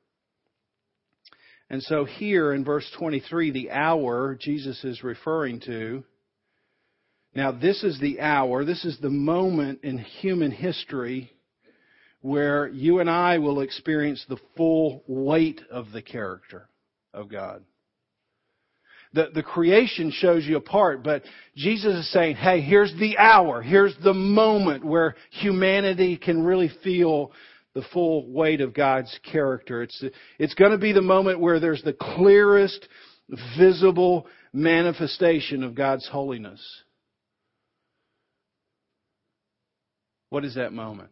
And 1.68 1.82
so 1.82 2.04
here 2.04 2.52
in 2.52 2.64
verse 2.64 2.90
23, 2.98 3.52
the 3.52 3.70
hour 3.70 4.36
Jesus 4.40 4.82
is 4.84 5.04
referring 5.04 5.60
to. 5.60 6.04
Now, 7.34 7.52
this 7.52 7.84
is 7.84 8.00
the 8.00 8.20
hour, 8.20 8.64
this 8.64 8.84
is 8.84 8.98
the 8.98 9.10
moment 9.10 9.80
in 9.84 9.98
human 9.98 10.50
history 10.50 11.30
where 12.22 12.68
you 12.68 12.98
and 12.98 13.08
I 13.08 13.38
will 13.38 13.60
experience 13.60 14.24
the 14.28 14.36
full 14.56 15.04
weight 15.06 15.60
of 15.70 15.92
the 15.92 16.02
character 16.02 16.68
of 17.14 17.30
God. 17.30 17.64
The, 19.12 19.28
the 19.34 19.42
creation 19.42 20.12
shows 20.12 20.46
you 20.46 20.56
a 20.56 20.60
part, 20.60 21.02
but 21.02 21.24
Jesus 21.56 21.94
is 21.94 22.12
saying, 22.12 22.36
hey, 22.36 22.60
here's 22.60 22.94
the 22.94 23.18
hour, 23.18 23.60
here's 23.60 23.96
the 24.04 24.14
moment 24.14 24.84
where 24.84 25.16
humanity 25.30 26.16
can 26.16 26.44
really 26.44 26.70
feel 26.84 27.32
the 27.74 27.82
full 27.92 28.30
weight 28.30 28.60
of 28.60 28.72
God's 28.72 29.16
character. 29.30 29.82
It's, 29.82 30.04
it's 30.38 30.54
going 30.54 30.72
to 30.72 30.78
be 30.78 30.92
the 30.92 31.02
moment 31.02 31.40
where 31.40 31.58
there's 31.58 31.82
the 31.82 31.92
clearest, 31.92 32.86
visible 33.58 34.26
manifestation 34.52 35.62
of 35.62 35.74
God's 35.74 36.06
holiness. 36.08 36.60
What 40.28 40.44
is 40.44 40.54
that 40.54 40.72
moment? 40.72 41.10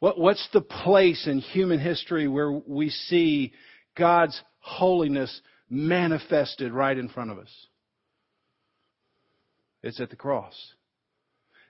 What, 0.00 0.18
what's 0.18 0.46
the 0.52 0.60
place 0.60 1.26
in 1.26 1.38
human 1.38 1.80
history 1.80 2.28
where 2.28 2.50
we 2.52 2.90
see 2.90 3.52
God's 3.96 4.38
holiness 4.64 5.40
manifested 5.68 6.72
right 6.72 6.96
in 6.96 7.08
front 7.08 7.30
of 7.30 7.38
us. 7.38 7.50
It's 9.82 10.00
at 10.00 10.08
the 10.08 10.16
cross. 10.16 10.54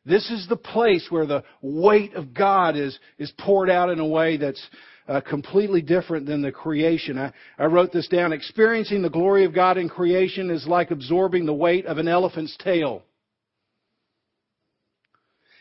This 0.06 0.30
is 0.30 0.46
the 0.48 0.56
place 0.56 1.06
where 1.10 1.26
the 1.26 1.42
weight 1.60 2.14
of 2.14 2.32
God 2.32 2.76
is, 2.76 2.96
is 3.18 3.32
poured 3.38 3.68
out 3.68 3.90
in 3.90 3.98
a 3.98 4.06
way 4.06 4.36
that's 4.36 4.64
uh, 5.08 5.20
completely 5.20 5.82
different 5.82 6.26
than 6.26 6.40
the 6.40 6.52
creation. 6.52 7.18
I, 7.18 7.32
I 7.58 7.64
wrote 7.64 7.92
this 7.92 8.08
down. 8.08 8.32
Experiencing 8.32 9.02
the 9.02 9.10
glory 9.10 9.44
of 9.44 9.54
God 9.54 9.76
in 9.76 9.88
creation 9.88 10.50
is 10.50 10.66
like 10.66 10.90
absorbing 10.90 11.46
the 11.46 11.54
weight 11.54 11.86
of 11.86 11.98
an 11.98 12.06
elephant's 12.06 12.56
tail. 12.58 13.02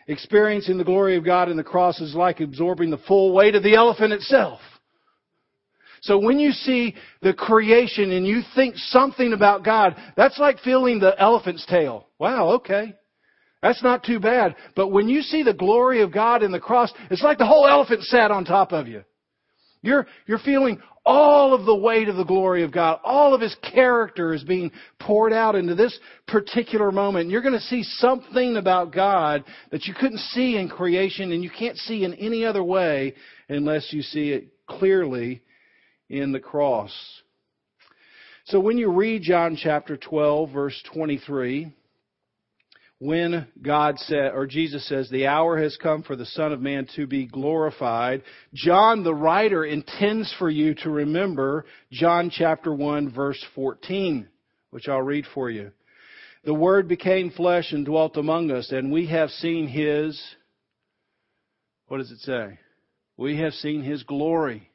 Experiencing 0.07 0.77
the 0.77 0.83
glory 0.83 1.15
of 1.15 1.25
God 1.25 1.49
in 1.49 1.57
the 1.57 1.63
cross 1.63 1.99
is 2.01 2.13
like 2.13 2.41
absorbing 2.41 2.91
the 2.91 2.97
full 3.07 3.33
weight 3.33 3.55
of 3.55 3.63
the 3.63 3.75
elephant 3.75 4.13
itself. 4.13 4.59
So 6.03 6.17
when 6.19 6.37
you 6.37 6.51
see 6.51 6.95
the 7.21 7.33
creation 7.33 8.11
and 8.11 8.27
you 8.27 8.41
think 8.55 8.75
something 8.75 9.31
about 9.31 9.63
God, 9.63 9.95
that's 10.17 10.37
like 10.37 10.59
feeling 10.59 10.99
the 10.99 11.17
elephant's 11.17 11.65
tail. 11.65 12.07
Wow, 12.19 12.49
okay. 12.55 12.93
That's 13.61 13.81
not 13.81 14.03
too 14.03 14.19
bad. 14.19 14.57
But 14.75 14.89
when 14.89 15.07
you 15.07 15.21
see 15.21 15.43
the 15.43 15.53
glory 15.53 16.01
of 16.01 16.11
God 16.11 16.43
in 16.43 16.51
the 16.51 16.59
cross, 16.59 16.91
it's 17.09 17.23
like 17.23 17.37
the 17.37 17.45
whole 17.45 17.65
elephant 17.65 18.03
sat 18.03 18.31
on 18.31 18.43
top 18.43 18.73
of 18.73 18.89
you. 18.89 19.05
You're, 19.81 20.05
you're 20.27 20.39
feeling 20.39 20.81
all 21.05 21.53
of 21.53 21.65
the 21.65 21.75
weight 21.75 22.09
of 22.09 22.17
the 22.17 22.25
glory 22.25 22.63
of 22.63 22.73
God. 22.73 22.99
All 23.05 23.33
of 23.33 23.39
His 23.39 23.55
character 23.73 24.33
is 24.33 24.43
being 24.43 24.71
poured 24.99 25.31
out 25.31 25.55
into 25.55 25.73
this 25.73 25.97
particular 26.27 26.91
moment. 26.91 27.29
You're 27.29 27.41
going 27.41 27.53
to 27.53 27.61
see 27.61 27.83
something 27.83 28.57
about 28.57 28.91
God 28.91 29.45
that 29.71 29.85
you 29.85 29.93
couldn't 29.93 30.19
see 30.19 30.57
in 30.57 30.67
creation 30.67 31.31
and 31.31 31.41
you 31.41 31.49
can't 31.49 31.77
see 31.77 32.03
in 32.03 32.13
any 32.15 32.43
other 32.43 32.63
way 32.63 33.15
unless 33.47 33.93
you 33.93 34.01
see 34.01 34.31
it 34.31 34.49
clearly 34.67 35.41
in 36.13 36.31
the 36.31 36.39
cross. 36.39 36.93
So 38.45 38.59
when 38.59 38.77
you 38.77 38.91
read 38.91 39.23
John 39.23 39.57
chapter 39.59 39.97
12 39.97 40.51
verse 40.51 40.83
23, 40.93 41.73
when 42.99 43.47
God 43.61 43.97
said, 43.97 44.31
or 44.33 44.45
Jesus 44.45 44.87
says, 44.87 45.09
the 45.09 45.27
hour 45.27 45.59
has 45.61 45.75
come 45.81 46.03
for 46.03 46.15
the 46.15 46.25
Son 46.27 46.53
of 46.53 46.61
Man 46.61 46.87
to 46.95 47.07
be 47.07 47.25
glorified, 47.25 48.21
John 48.53 49.03
the 49.03 49.15
writer 49.15 49.65
intends 49.65 50.33
for 50.37 50.49
you 50.49 50.75
to 50.75 50.89
remember 50.89 51.65
John 51.91 52.29
chapter 52.29 52.73
1 52.73 53.11
verse 53.11 53.43
14, 53.55 54.27
which 54.69 54.87
I'll 54.87 55.01
read 55.01 55.25
for 55.33 55.49
you. 55.49 55.71
The 56.45 56.53
Word 56.53 56.87
became 56.87 57.31
flesh 57.31 57.71
and 57.71 57.85
dwelt 57.85 58.17
among 58.17 58.51
us, 58.51 58.71
and 58.71 58.91
we 58.91 59.07
have 59.07 59.29
seen 59.31 59.67
His, 59.67 60.21
what 61.87 61.97
does 61.97 62.11
it 62.11 62.19
say? 62.19 62.59
We 63.17 63.37
have 63.39 63.53
seen 63.53 63.81
His 63.81 64.03
glory 64.03 64.69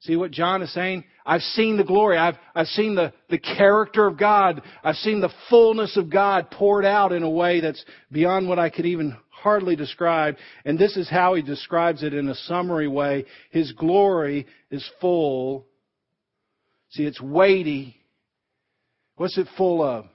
See 0.00 0.14
what 0.14 0.30
John 0.30 0.62
is 0.62 0.72
saying? 0.72 1.04
I've 1.26 1.42
seen 1.42 1.76
the 1.76 1.84
glory. 1.84 2.16
I've, 2.16 2.36
I've 2.54 2.68
seen 2.68 2.94
the, 2.94 3.12
the 3.30 3.38
character 3.38 4.06
of 4.06 4.16
God. 4.16 4.62
I've 4.84 4.96
seen 4.96 5.20
the 5.20 5.32
fullness 5.50 5.96
of 5.96 6.08
God 6.08 6.50
poured 6.50 6.84
out 6.84 7.12
in 7.12 7.24
a 7.24 7.30
way 7.30 7.60
that's 7.60 7.84
beyond 8.12 8.48
what 8.48 8.60
I 8.60 8.70
could 8.70 8.86
even 8.86 9.16
hardly 9.28 9.74
describe. 9.74 10.36
And 10.64 10.78
this 10.78 10.96
is 10.96 11.10
how 11.10 11.34
he 11.34 11.42
describes 11.42 12.02
it 12.02 12.14
in 12.14 12.28
a 12.28 12.34
summary 12.34 12.86
way. 12.88 13.24
His 13.50 13.72
glory 13.72 14.46
is 14.70 14.88
full. 15.00 15.66
See, 16.90 17.04
it's 17.04 17.20
weighty. 17.20 17.96
What's 19.16 19.36
it 19.36 19.48
full 19.56 19.82
of? 19.82 20.06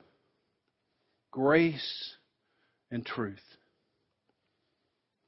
Grace 1.29 2.15
and 2.89 3.05
truth. 3.05 3.37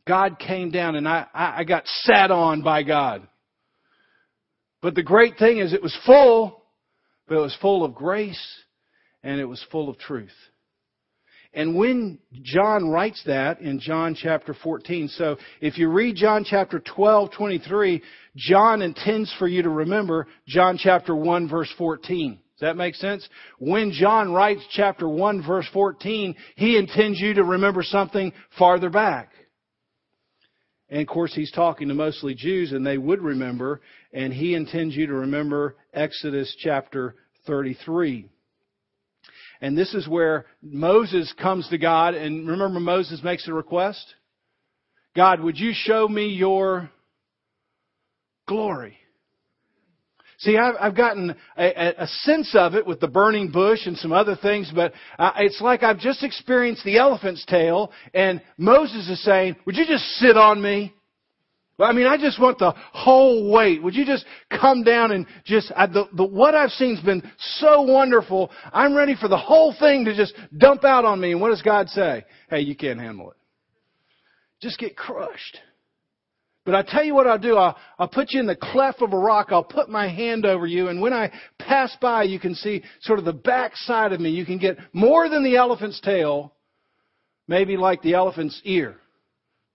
God 0.08 0.40
came 0.40 0.72
down 0.72 0.96
and 0.96 1.08
I, 1.08 1.26
I 1.34 1.64
got 1.66 1.86
sat 1.88 2.32
on 2.32 2.62
by 2.62 2.84
God. 2.84 3.28
But 4.82 4.96
the 4.96 5.04
great 5.04 5.38
thing 5.38 5.58
is 5.58 5.74
it 5.74 5.82
was 5.82 5.98
full, 6.06 6.64
but 7.28 7.38
it 7.38 7.42
was 7.42 7.58
full 7.62 7.84
of 7.84 7.96
grace 7.96 8.42
and 9.24 9.40
it 9.40 9.46
was 9.46 9.66
full 9.72 9.90
of 9.90 9.98
truth. 9.98 10.36
And 11.56 11.78
when 11.78 12.20
John 12.44 12.90
writes 12.90 13.24
that 13.26 13.62
in 13.62 13.80
John 13.80 14.14
chapter 14.14 14.54
14, 14.54 15.08
so 15.08 15.38
if 15.62 15.78
you 15.78 15.90
read 15.90 16.18
John 16.18 16.44
chapter 16.44 16.80
12, 16.82 17.32
23, 17.32 18.04
John 18.36 18.82
intends 18.82 19.34
for 19.40 19.48
you 19.48 19.64
to 19.64 19.70
remember 19.70 20.28
John 20.48 20.78
chapter 20.78 21.16
1 21.16 21.48
verse 21.48 21.74
14. 21.78 22.34
Does 22.34 22.60
that 22.60 22.76
make 22.76 22.96
sense? 22.96 23.28
When 23.58 23.92
John 23.92 24.34
writes 24.34 24.64
chapter 24.72 25.08
1 25.08 25.46
verse 25.48 25.68
14, 25.72 26.36
he 26.58 26.78
intends 26.78 27.20
you 27.22 27.34
to 27.36 27.44
remember 27.44 27.84
something 27.84 28.34
farther 28.58 28.90
back. 28.90 29.32
And 30.90 31.02
of 31.02 31.08
course, 31.08 31.34
he's 31.34 31.52
talking 31.52 31.88
to 31.88 31.94
mostly 31.94 32.36
Jews, 32.36 32.72
and 32.72 32.86
they 32.86 32.98
would 32.98 33.22
remember, 33.22 33.82
and 34.14 34.32
he 34.32 34.54
intends 34.54 34.96
you 34.96 35.08
to 35.08 35.14
remember 35.14 35.76
Exodus 35.94 36.56
chapter 36.60 37.16
33. 37.48 38.30
And 39.62 39.78
this 39.78 39.94
is 39.94 40.08
where 40.08 40.46
Moses 40.62 41.34
comes 41.42 41.68
to 41.70 41.78
God, 41.78 42.14
and 42.14 42.48
remember, 42.48 42.80
Moses 42.80 43.24
makes 43.24 43.48
a 43.48 43.54
request 43.54 44.14
God, 45.16 45.40
would 45.40 45.58
you 45.58 45.72
show 45.74 46.08
me 46.10 46.28
your 46.28 46.90
glory? 48.48 48.98
See, 50.40 50.58
I've, 50.58 50.76
I've 50.80 50.96
gotten 50.96 51.36
a, 51.58 52.04
a, 52.04 52.08
sense 52.08 52.54
of 52.56 52.76
it 52.76 52.86
with 52.86 53.00
the 53.00 53.08
burning 53.08 53.52
bush 53.52 53.86
and 53.86 53.98
some 53.98 54.12
other 54.12 54.36
things, 54.36 54.72
but 54.74 54.94
uh, 55.18 55.32
it's 55.38 55.62
like 55.62 55.82
I've 55.82 56.00
just 56.00 56.24
experienced 56.24 56.84
the 56.84 56.98
elephant's 56.98 57.46
tail, 57.46 57.92
and 58.14 58.42
Moses 58.58 59.10
is 59.10 59.24
saying, 59.24 59.56
"Would 59.66 59.78
you 59.78 59.86
just 59.86 60.04
sit 60.16 60.36
on 60.36 60.62
me?" 60.62 60.94
Well, 61.78 61.90
I 61.90 61.94
mean, 61.94 62.08
I 62.08 62.18
just 62.18 62.40
want 62.40 62.58
the 62.58 62.72
whole 62.72 63.52
weight. 63.52 63.84
Would 63.84 63.96
you 63.96 64.06
just 64.06 64.26
come 64.50 64.84
down 64.84 65.12
and 65.12 65.26
just 65.46 65.72
I, 65.76 65.88
the, 65.88 66.08
the 66.14 66.24
what 66.24 66.56
I've 66.56 66.70
seen's 66.72 67.02
been 67.02 67.30
so 67.38 67.82
wonderful. 67.82 68.50
I'm 68.72 68.96
ready 68.96 69.16
for 69.16 69.28
the 69.28 69.38
whole 69.38 69.76
thing 69.78 70.06
to 70.06 70.16
just 70.16 70.34
dump 70.58 70.86
out 70.86 71.04
on 71.04 71.20
me. 71.20 71.32
And 71.32 71.42
what 71.42 71.50
does 71.50 71.62
God 71.62 71.90
say? 71.90 72.24
Hey, 72.50 72.62
you 72.62 72.76
can't 72.76 73.00
handle 73.00 73.32
it. 73.32 73.38
Just 74.62 74.80
get 74.80 74.96
crushed. 74.96 75.60
But 76.66 76.74
I 76.74 76.82
tell 76.82 77.04
you 77.04 77.14
what 77.14 77.28
I'll 77.28 77.38
do. 77.38 77.58
I'll, 77.58 77.78
I'll 78.00 78.08
put 78.08 78.32
you 78.32 78.40
in 78.40 78.48
the 78.48 78.56
cleft 78.56 79.02
of 79.04 79.14
a 79.14 79.18
rock. 79.18 79.50
I'll 79.52 79.64
put 79.64 79.88
my 79.88 80.10
hand 80.10 80.46
over 80.46 80.66
you. 80.66 80.88
And 80.88 81.00
when 81.00 81.14
I 81.14 81.32
pass 81.60 81.96
by, 82.02 82.24
you 82.24 82.40
can 82.40 82.56
see 82.56 82.84
sort 83.02 83.20
of 83.20 83.26
the 83.26 83.34
back 83.34 83.76
side 83.76 84.14
of 84.14 84.20
me. 84.20 84.32
You 84.32 84.46
can 84.46 84.58
get 84.58 84.78
more 84.92 85.30
than 85.30 85.44
the 85.44 85.58
elephant's 85.58 86.02
tail, 86.02 86.54
maybe 87.48 87.78
like 87.78 88.02
the 88.02 88.16
elephant's 88.16 88.60
ear. 88.64 88.96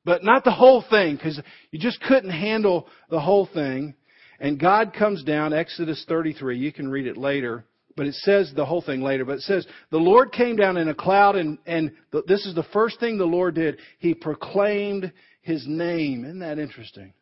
But 0.05 0.25
not 0.25 0.43
the 0.43 0.51
whole 0.51 0.85
thing, 0.91 1.15
because 1.15 1.41
you 1.71 1.79
just 1.79 2.01
couldn't 2.01 2.31
handle 2.31 2.89
the 3.09 3.21
whole 3.21 3.49
thing. 3.53 3.95
And 4.41 4.59
God 4.59 4.93
comes 4.93 5.23
down, 5.23 5.53
Exodus 5.53 6.05
33. 6.09 6.59
You 6.59 6.73
can 6.73 6.91
read 6.91 7.07
it 7.07 7.17
later. 7.17 7.65
But 7.97 8.07
it 8.07 8.15
says 8.15 8.53
the 8.55 8.65
whole 8.65 8.81
thing 8.81 9.03
later, 9.03 9.25
but 9.25 9.39
it 9.39 9.43
says, 9.43 9.67
the 9.91 9.99
Lord 9.99 10.33
came 10.33 10.57
down 10.57 10.77
in 10.77 10.89
a 10.89 10.95
cloud 10.95 11.37
and, 11.37 11.59
and 11.67 11.91
this 12.27 12.47
is 12.47 12.55
the 12.55 12.67
first 12.73 13.01
thing 13.01 13.19
the 13.19 13.25
Lord 13.25 13.57
did. 13.57 13.79
He 13.99 14.15
proclaimed 14.15 15.13
his 15.43 15.67
name. 15.67 16.25
Isn't 16.25 16.41
that 16.41 16.59
interesting? 16.59 17.13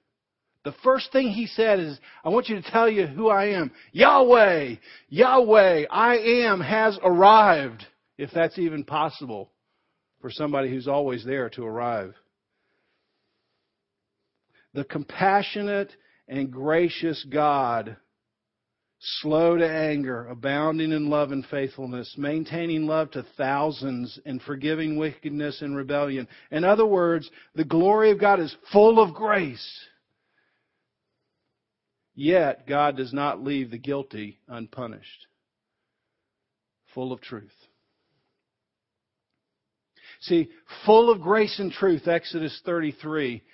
The 0.64 0.74
first 0.82 1.12
thing 1.12 1.28
he 1.28 1.46
said 1.46 1.80
is, 1.80 1.98
I 2.24 2.28
want 2.28 2.48
you 2.48 2.60
to 2.60 2.70
tell 2.70 2.90
you 2.90 3.06
who 3.06 3.28
I 3.28 3.50
am. 3.50 3.70
Yahweh, 3.92 4.74
Yahweh, 5.08 5.84
I 5.90 6.16
am 6.16 6.60
has 6.60 6.98
arrived. 7.02 7.86
If 8.18 8.30
that's 8.34 8.58
even 8.58 8.84
possible 8.84 9.52
for 10.20 10.30
somebody 10.30 10.70
who's 10.70 10.88
always 10.88 11.24
there 11.24 11.48
to 11.50 11.64
arrive. 11.64 12.14
The 14.74 14.84
compassionate 14.84 15.92
and 16.26 16.50
gracious 16.50 17.24
God, 17.30 17.96
slow 19.00 19.56
to 19.56 19.68
anger, 19.68 20.26
abounding 20.26 20.92
in 20.92 21.08
love 21.08 21.30
and 21.30 21.44
faithfulness, 21.46 22.14
maintaining 22.18 22.86
love 22.86 23.10
to 23.12 23.24
thousands, 23.36 24.18
and 24.24 24.42
forgiving 24.42 24.98
wickedness 24.98 25.62
and 25.62 25.76
rebellion. 25.76 26.26
In 26.50 26.64
other 26.64 26.86
words, 26.86 27.30
the 27.54 27.64
glory 27.64 28.10
of 28.10 28.20
God 28.20 28.40
is 28.40 28.54
full 28.72 29.00
of 29.00 29.14
grace. 29.14 29.80
Yet, 32.14 32.66
God 32.66 32.96
does 32.96 33.12
not 33.12 33.44
leave 33.44 33.70
the 33.70 33.78
guilty 33.78 34.40
unpunished. 34.48 35.26
Full 36.94 37.12
of 37.12 37.20
truth. 37.20 37.52
See, 40.22 40.48
full 40.84 41.10
of 41.10 41.20
grace 41.20 41.60
and 41.60 41.70
truth, 41.70 42.08
Exodus 42.08 42.60
33 42.64 43.44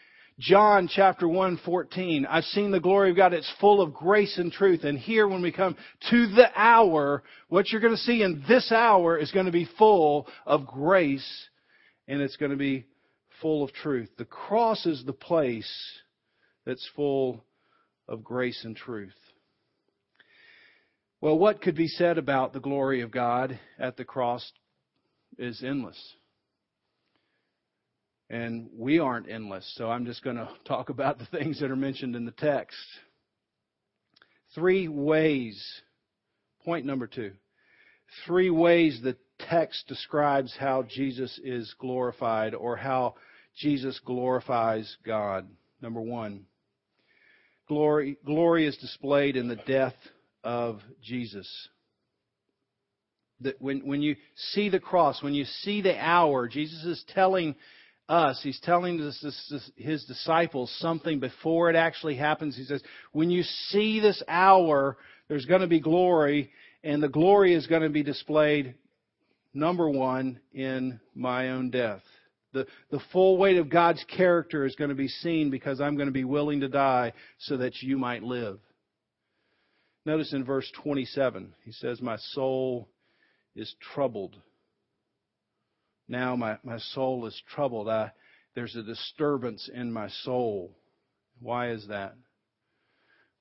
John 0.41 0.88
chapter 0.93 1.29
1, 1.29 1.61
14. 1.64 2.26
I've 2.26 2.45
seen 2.45 2.73
the 2.73 2.81
glory 2.81 3.11
of 3.11 3.17
God. 3.17 3.33
It's 3.33 3.53
full 3.61 3.81
of 3.81 3.95
grace 3.95 4.37
and 4.37 4.50
truth. 4.50 4.83
And 4.83 4.99
here, 4.99 5.29
when 5.29 5.43
we 5.43 5.53
come 5.53 5.76
to 6.11 6.26
the 6.26 6.49
hour, 6.57 7.23
what 7.49 7.71
you're 7.71 7.81
going 7.81 7.95
to 7.95 8.00
see 8.00 8.23
in 8.23 8.43
this 8.49 8.73
hour 8.73 9.17
is 9.17 9.31
going 9.31 9.47
to 9.47 9.53
be 9.53 9.69
full 9.79 10.26
of 10.45 10.67
grace 10.67 11.49
and 12.09 12.21
it's 12.21 12.37
going 12.37 12.50
to 12.50 12.57
be 12.57 12.87
full 13.41 13.62
of 13.62 13.73
truth. 13.73 14.11
The 14.19 14.25
cross 14.25 14.87
is 14.87 15.05
the 15.05 15.12
place 15.12 15.73
that's 16.67 16.88
full 16.97 17.45
of 18.09 18.25
grace 18.25 18.64
and 18.64 18.76
truth. 18.76 19.14
Well, 21.21 21.38
what 21.38 21.62
could 21.62 21.76
be 21.76 21.88
said 21.88 22.19
about 22.19 22.53
the 22.53 22.61
glory 22.61 23.03
of 23.03 23.12
God 23.12 23.59
at 23.79 23.97
the 23.97 24.05
cross 24.05 24.53
is 25.38 25.62
endless. 25.62 25.99
And 28.31 28.71
we 28.75 28.99
aren't 28.99 29.28
endless, 29.28 29.71
so 29.76 29.90
I'm 29.90 30.07
just 30.07 30.23
going 30.23 30.37
to 30.37 30.49
talk 30.64 30.88
about 30.88 31.19
the 31.19 31.26
things 31.26 31.61
that 31.61 31.71
are 31.71 31.76
mentioned 31.76 32.16
in 32.16 32.25
the 32.25 32.33
text. 32.33 32.76
Three 34.54 34.88
ways. 34.88 35.62
Point 36.64 36.87
number 36.87 37.07
two. 37.07 37.33
Three 38.26 38.50
ways 38.50 39.00
the 39.02 39.16
text 39.38 39.87
describes 39.88 40.54
how 40.59 40.85
Jesus 40.85 41.38
is 41.43 41.75
glorified 41.78 42.54
or 42.54 42.76
how 42.76 43.14
Jesus 43.57 44.00
glorifies 44.04 44.97
God. 45.04 45.49
Number 45.80 46.00
one, 46.00 46.47
glory, 47.69 48.17
glory 48.25 48.67
is 48.67 48.76
displayed 48.76 49.37
in 49.37 49.49
the 49.49 49.56
death 49.56 49.95
of 50.43 50.80
Jesus. 51.02 51.49
That 53.41 53.60
when, 53.60 53.87
when 53.87 54.00
you 54.00 54.17
see 54.37 54.69
the 54.69 54.80
cross, 54.80 55.23
when 55.23 55.34
you 55.34 55.45
see 55.45 55.82
the 55.82 55.99
hour, 55.99 56.49
Jesus 56.49 56.84
is 56.84 57.04
telling 57.15 57.56
us, 58.08 58.40
he's 58.43 58.60
telling 58.60 58.99
this, 58.99 59.19
this, 59.23 59.49
this, 59.50 59.71
his 59.76 60.04
disciples 60.04 60.75
something 60.78 61.21
before 61.21 61.71
it 61.71 61.76
actually 61.76 62.17
happens. 62.17 62.56
He 62.56 62.64
says, 62.64 62.82
when 63.12 63.30
you 63.30 63.43
see 63.43 64.00
this 64.00 64.23
hour, 64.28 64.97
there's 65.28 65.47
going 65.47 65.62
to 65.62 65.67
be 65.67 65.80
glory, 65.80 66.50
and 66.82 67.02
the 67.02 67.08
glory 67.08 67.54
is 67.54 67.67
going 67.67 67.82
to 67.82 67.88
be 67.88 68.02
displayed, 68.02 68.75
number 69.54 69.88
one, 69.88 70.40
in 70.52 71.00
my 71.14 71.50
own 71.50 71.71
death. 71.71 72.02
The, 72.52 72.67
the 72.90 73.00
full 73.12 73.36
weight 73.36 73.56
of 73.56 73.71
God's 73.71 74.04
character 74.17 74.64
is 74.64 74.76
going 74.76 74.90
to 74.90 74.95
be 74.95 75.08
seen 75.08 75.50
because 75.50 75.80
I'm 75.80 75.97
going 75.97 76.06
to 76.08 76.12
be 76.12 76.25
willing 76.25 76.60
to 76.60 76.69
die 76.69 77.12
so 77.38 77.56
that 77.56 77.82
you 77.82 77.99
might 77.99 78.23
live. 78.23 78.60
Notice 80.06 80.32
in 80.34 80.45
verse 80.45 80.71
27, 80.82 81.54
he 81.64 81.73
says, 81.73 82.02
My 82.02 82.17
soul 82.19 82.88
is 83.56 83.75
troubled. 83.95 84.36
Now 86.08 86.36
my, 86.36 86.58
my 86.62 86.78
soul 86.78 87.26
is 87.26 87.43
troubled. 87.54 87.88
I, 87.88 88.12
there's 88.54 88.76
a 88.76 88.82
disturbance 88.82 89.69
in 89.73 89.93
my 89.93 90.08
soul. 90.23 90.76
Why 91.40 91.71
is 91.71 91.86
that? 91.88 92.14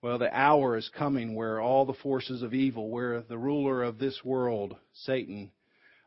Well, 0.01 0.17
the 0.17 0.35
hour 0.37 0.75
is 0.75 0.89
coming 0.97 1.33
where 1.33 1.61
all 1.61 1.85
the 1.85 1.93
forces 1.93 2.41
of 2.41 2.53
evil, 2.53 2.89
where 2.89 3.21
the 3.21 3.37
ruler 3.37 3.83
of 3.83 3.99
this 3.99 4.19
world, 4.23 4.75
Satan, 4.93 5.51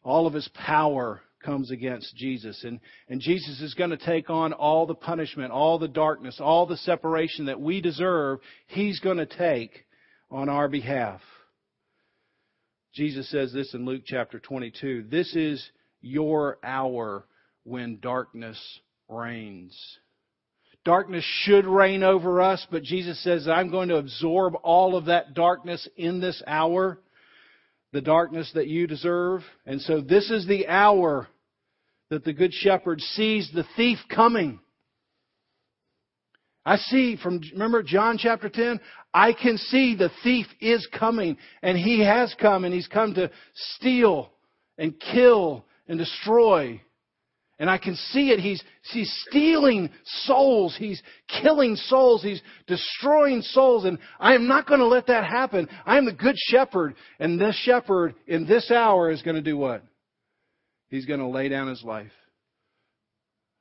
all 0.02 0.26
of 0.26 0.34
his 0.34 0.48
power 0.54 1.22
comes 1.42 1.70
against 1.70 2.14
Jesus. 2.14 2.62
And, 2.64 2.80
and 3.08 3.20
Jesus 3.20 3.60
is 3.60 3.74
going 3.74 3.90
to 3.90 3.96
take 3.96 4.28
on 4.28 4.52
all 4.52 4.86
the 4.86 4.94
punishment, 4.94 5.50
all 5.50 5.78
the 5.78 5.88
darkness, 5.88 6.38
all 6.40 6.66
the 6.66 6.76
separation 6.76 7.46
that 7.46 7.60
we 7.60 7.80
deserve. 7.80 8.40
He's 8.66 9.00
going 9.00 9.16
to 9.18 9.26
take 9.26 9.86
on 10.30 10.48
our 10.48 10.68
behalf. 10.68 11.20
Jesus 12.94 13.30
says 13.30 13.52
this 13.52 13.72
in 13.74 13.84
Luke 13.84 14.02
chapter 14.04 14.38
22. 14.38 15.06
This 15.10 15.34
is 15.34 15.70
your 16.06 16.58
hour 16.62 17.26
when 17.64 17.98
darkness 18.00 18.58
reigns. 19.08 19.76
Darkness 20.84 21.24
should 21.42 21.66
reign 21.66 22.04
over 22.04 22.40
us, 22.40 22.64
but 22.70 22.84
Jesus 22.84 23.22
says, 23.24 23.48
I'm 23.48 23.70
going 23.70 23.88
to 23.88 23.96
absorb 23.96 24.54
all 24.62 24.96
of 24.96 25.06
that 25.06 25.34
darkness 25.34 25.88
in 25.96 26.20
this 26.20 26.40
hour, 26.46 27.00
the 27.92 28.00
darkness 28.00 28.50
that 28.54 28.68
you 28.68 28.86
deserve. 28.86 29.42
And 29.66 29.80
so 29.80 30.00
this 30.00 30.30
is 30.30 30.46
the 30.46 30.68
hour 30.68 31.26
that 32.10 32.24
the 32.24 32.32
Good 32.32 32.54
Shepherd 32.54 33.00
sees 33.00 33.50
the 33.52 33.64
thief 33.76 33.98
coming. 34.08 34.60
I 36.64 36.76
see 36.76 37.16
from, 37.20 37.40
remember 37.52 37.82
John 37.82 38.16
chapter 38.18 38.48
10? 38.48 38.78
I 39.12 39.32
can 39.32 39.56
see 39.56 39.96
the 39.96 40.10
thief 40.22 40.46
is 40.60 40.86
coming, 40.96 41.36
and 41.62 41.76
he 41.76 42.04
has 42.04 42.34
come, 42.40 42.64
and 42.64 42.72
he's 42.72 42.88
come 42.88 43.14
to 43.14 43.30
steal 43.54 44.30
and 44.78 44.94
kill 45.12 45.64
and 45.88 45.98
destroy. 45.98 46.80
And 47.58 47.70
I 47.70 47.78
can 47.78 47.94
see 47.94 48.30
it. 48.30 48.40
He's, 48.40 48.62
he's 48.92 49.10
stealing 49.28 49.90
souls. 50.04 50.76
He's 50.78 51.02
killing 51.42 51.76
souls. 51.76 52.22
He's 52.22 52.42
destroying 52.66 53.40
souls. 53.40 53.84
And 53.86 53.98
I 54.20 54.34
am 54.34 54.46
not 54.46 54.66
going 54.66 54.80
to 54.80 54.86
let 54.86 55.06
that 55.06 55.24
happen. 55.24 55.68
I 55.86 55.96
am 55.96 56.04
the 56.04 56.12
good 56.12 56.36
shepherd. 56.36 56.94
And 57.18 57.40
this 57.40 57.56
shepherd 57.64 58.14
in 58.26 58.46
this 58.46 58.70
hour 58.70 59.10
is 59.10 59.22
going 59.22 59.36
to 59.36 59.42
do 59.42 59.56
what? 59.56 59.82
He's 60.88 61.06
going 61.06 61.20
to 61.20 61.28
lay 61.28 61.48
down 61.48 61.68
his 61.68 61.82
life 61.82 62.12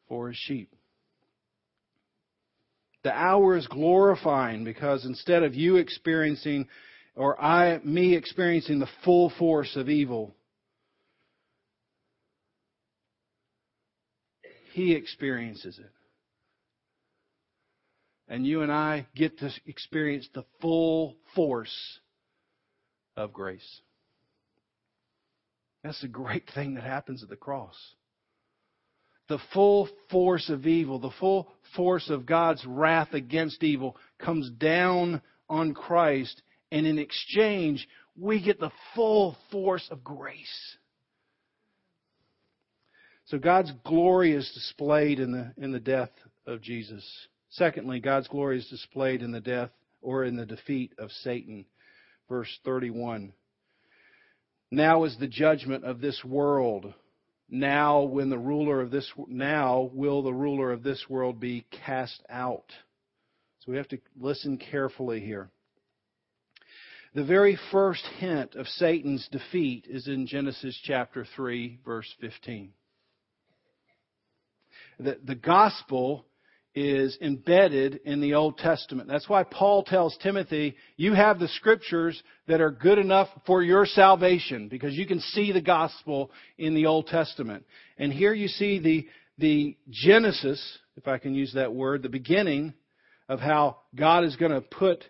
for 0.10 0.28
his 0.28 0.38
sheep. 0.38 0.72
The 3.04 3.14
hour 3.14 3.56
is 3.56 3.68
glorifying 3.68 4.64
because 4.64 5.06
instead 5.06 5.44
of 5.44 5.56
you 5.56 5.78
experiencing 5.78 6.68
or 7.16 7.42
I, 7.42 7.80
me 7.84 8.16
experiencing 8.16 8.80
the 8.80 8.90
full 9.04 9.32
force 9.40 9.76
of 9.76 9.90
evil, 9.90 10.36
He 14.76 14.92
experiences 14.92 15.80
it. 15.80 15.90
And 18.28 18.46
you 18.46 18.62
and 18.62 18.70
I 18.70 19.08
get 19.16 19.40
to 19.40 19.50
experience 19.66 20.28
the 20.34 20.44
full 20.60 21.16
force 21.34 21.74
of 23.16 23.32
grace. 23.32 23.82
That's 25.82 26.02
the 26.02 26.10
great 26.10 26.52
thing 26.54 26.74
that 26.74 26.84
happens 26.84 27.24
at 27.24 27.30
the 27.30 27.38
cross. 27.38 27.78
The 29.30 29.40
full 29.54 29.88
force 30.12 30.50
of 30.50 30.68
evil, 30.68 31.00
the 31.00 31.10
full 31.22 31.48
force 31.78 32.10
of 32.10 32.26
God's 32.26 32.66
wrath 32.66 33.14
against 33.14 33.64
evil 33.64 33.96
comes 34.20 34.50
down 34.50 35.22
on 35.48 35.74
Christ 35.74 36.42
And 36.70 36.86
in 36.86 37.00
exchange, 37.00 37.88
we 38.20 38.44
get 38.44 38.60
the 38.60 38.72
full 38.94 39.38
force 39.54 39.88
of 39.90 40.04
grace. 40.04 40.78
So 43.26 43.40
God's 43.40 43.72
glory 43.84 44.34
is 44.34 44.50
displayed 44.54 45.20
in 45.20 45.32
the, 45.32 45.52
in 45.58 45.72
the 45.72 45.80
death 45.80 46.12
of 46.46 46.62
Jesus. 46.62 47.04
Secondly, 47.50 48.00
God's 48.00 48.28
glory 48.28 48.60
is 48.60 48.68
displayed 48.68 49.24
in 49.24 49.32
the 49.32 49.42
death 49.42 49.72
or 50.02 50.26
in 50.26 50.36
the 50.36 50.46
defeat 50.46 50.94
of 51.00 51.10
Satan. 51.24 51.66
Verse 52.30 52.60
31. 52.64 53.34
Now 54.70 55.06
is 55.06 55.18
the 55.18 55.28
judgment 55.28 55.86
of 55.86 56.02
this 56.02 56.24
world. 56.24 56.94
Now 57.50 58.04
when 58.04 58.30
the 58.30 58.38
ruler 58.38 58.82
of 58.82 58.92
this 58.92 59.12
now 59.28 59.90
will 59.94 60.22
the 60.22 60.34
ruler 60.34 60.72
of 60.72 60.84
this 60.84 61.06
world 61.10 61.40
be 61.40 61.66
cast 61.86 62.22
out. 62.30 62.72
So 63.60 63.72
we 63.72 63.78
have 63.78 63.88
to 63.90 64.00
listen 64.20 64.58
carefully 64.58 65.20
here. 65.20 65.50
The 67.16 67.24
very 67.24 67.58
first 67.72 68.06
hint 68.18 68.56
of 68.56 68.68
Satan's 68.68 69.28
defeat 69.32 69.86
is 69.90 70.08
in 70.08 70.28
Genesis 70.28 70.80
chapter 70.84 71.26
3 71.36 71.80
verse 71.86 72.14
15. 72.20 72.72
The, 75.00 75.20
the 75.24 75.36
gospel 75.36 76.26
is 76.76 77.18
embedded 77.22 78.02
in 78.04 78.20
the 78.20 78.34
Old 78.34 78.58
Testament. 78.58 79.08
That's 79.08 79.30
why 79.30 79.44
Paul 79.44 79.84
tells 79.84 80.18
Timothy, 80.18 80.76
you 80.98 81.14
have 81.14 81.40
the 81.40 81.48
scriptures 81.48 82.22
that 82.48 82.60
are 82.60 82.72
good 82.72 82.98
enough 82.98 83.30
for 83.46 83.64
your 83.64 83.86
salvation 83.86 84.68
because 84.68 84.94
you 84.94 85.08
can 85.08 85.22
see 85.22 85.54
the 85.54 85.62
gospel 85.62 86.32
in 86.58 86.76
the 86.76 86.86
Old 86.86 87.08
Testament. 87.08 87.66
And 87.98 88.12
here 88.12 88.34
you 88.34 88.50
see 88.50 88.80
the, 88.80 89.08
the 89.38 89.78
Genesis, 89.90 90.62
if 90.98 91.08
I 91.08 91.18
can 91.18 91.34
use 91.34 91.54
that 91.54 91.74
word, 91.74 92.04
the 92.04 92.10
beginning 92.10 92.74
of 93.30 93.40
how 93.40 93.78
God 93.96 94.26
is 94.26 94.36
going 94.36 94.52
to 94.52 94.62
put 94.62 95.04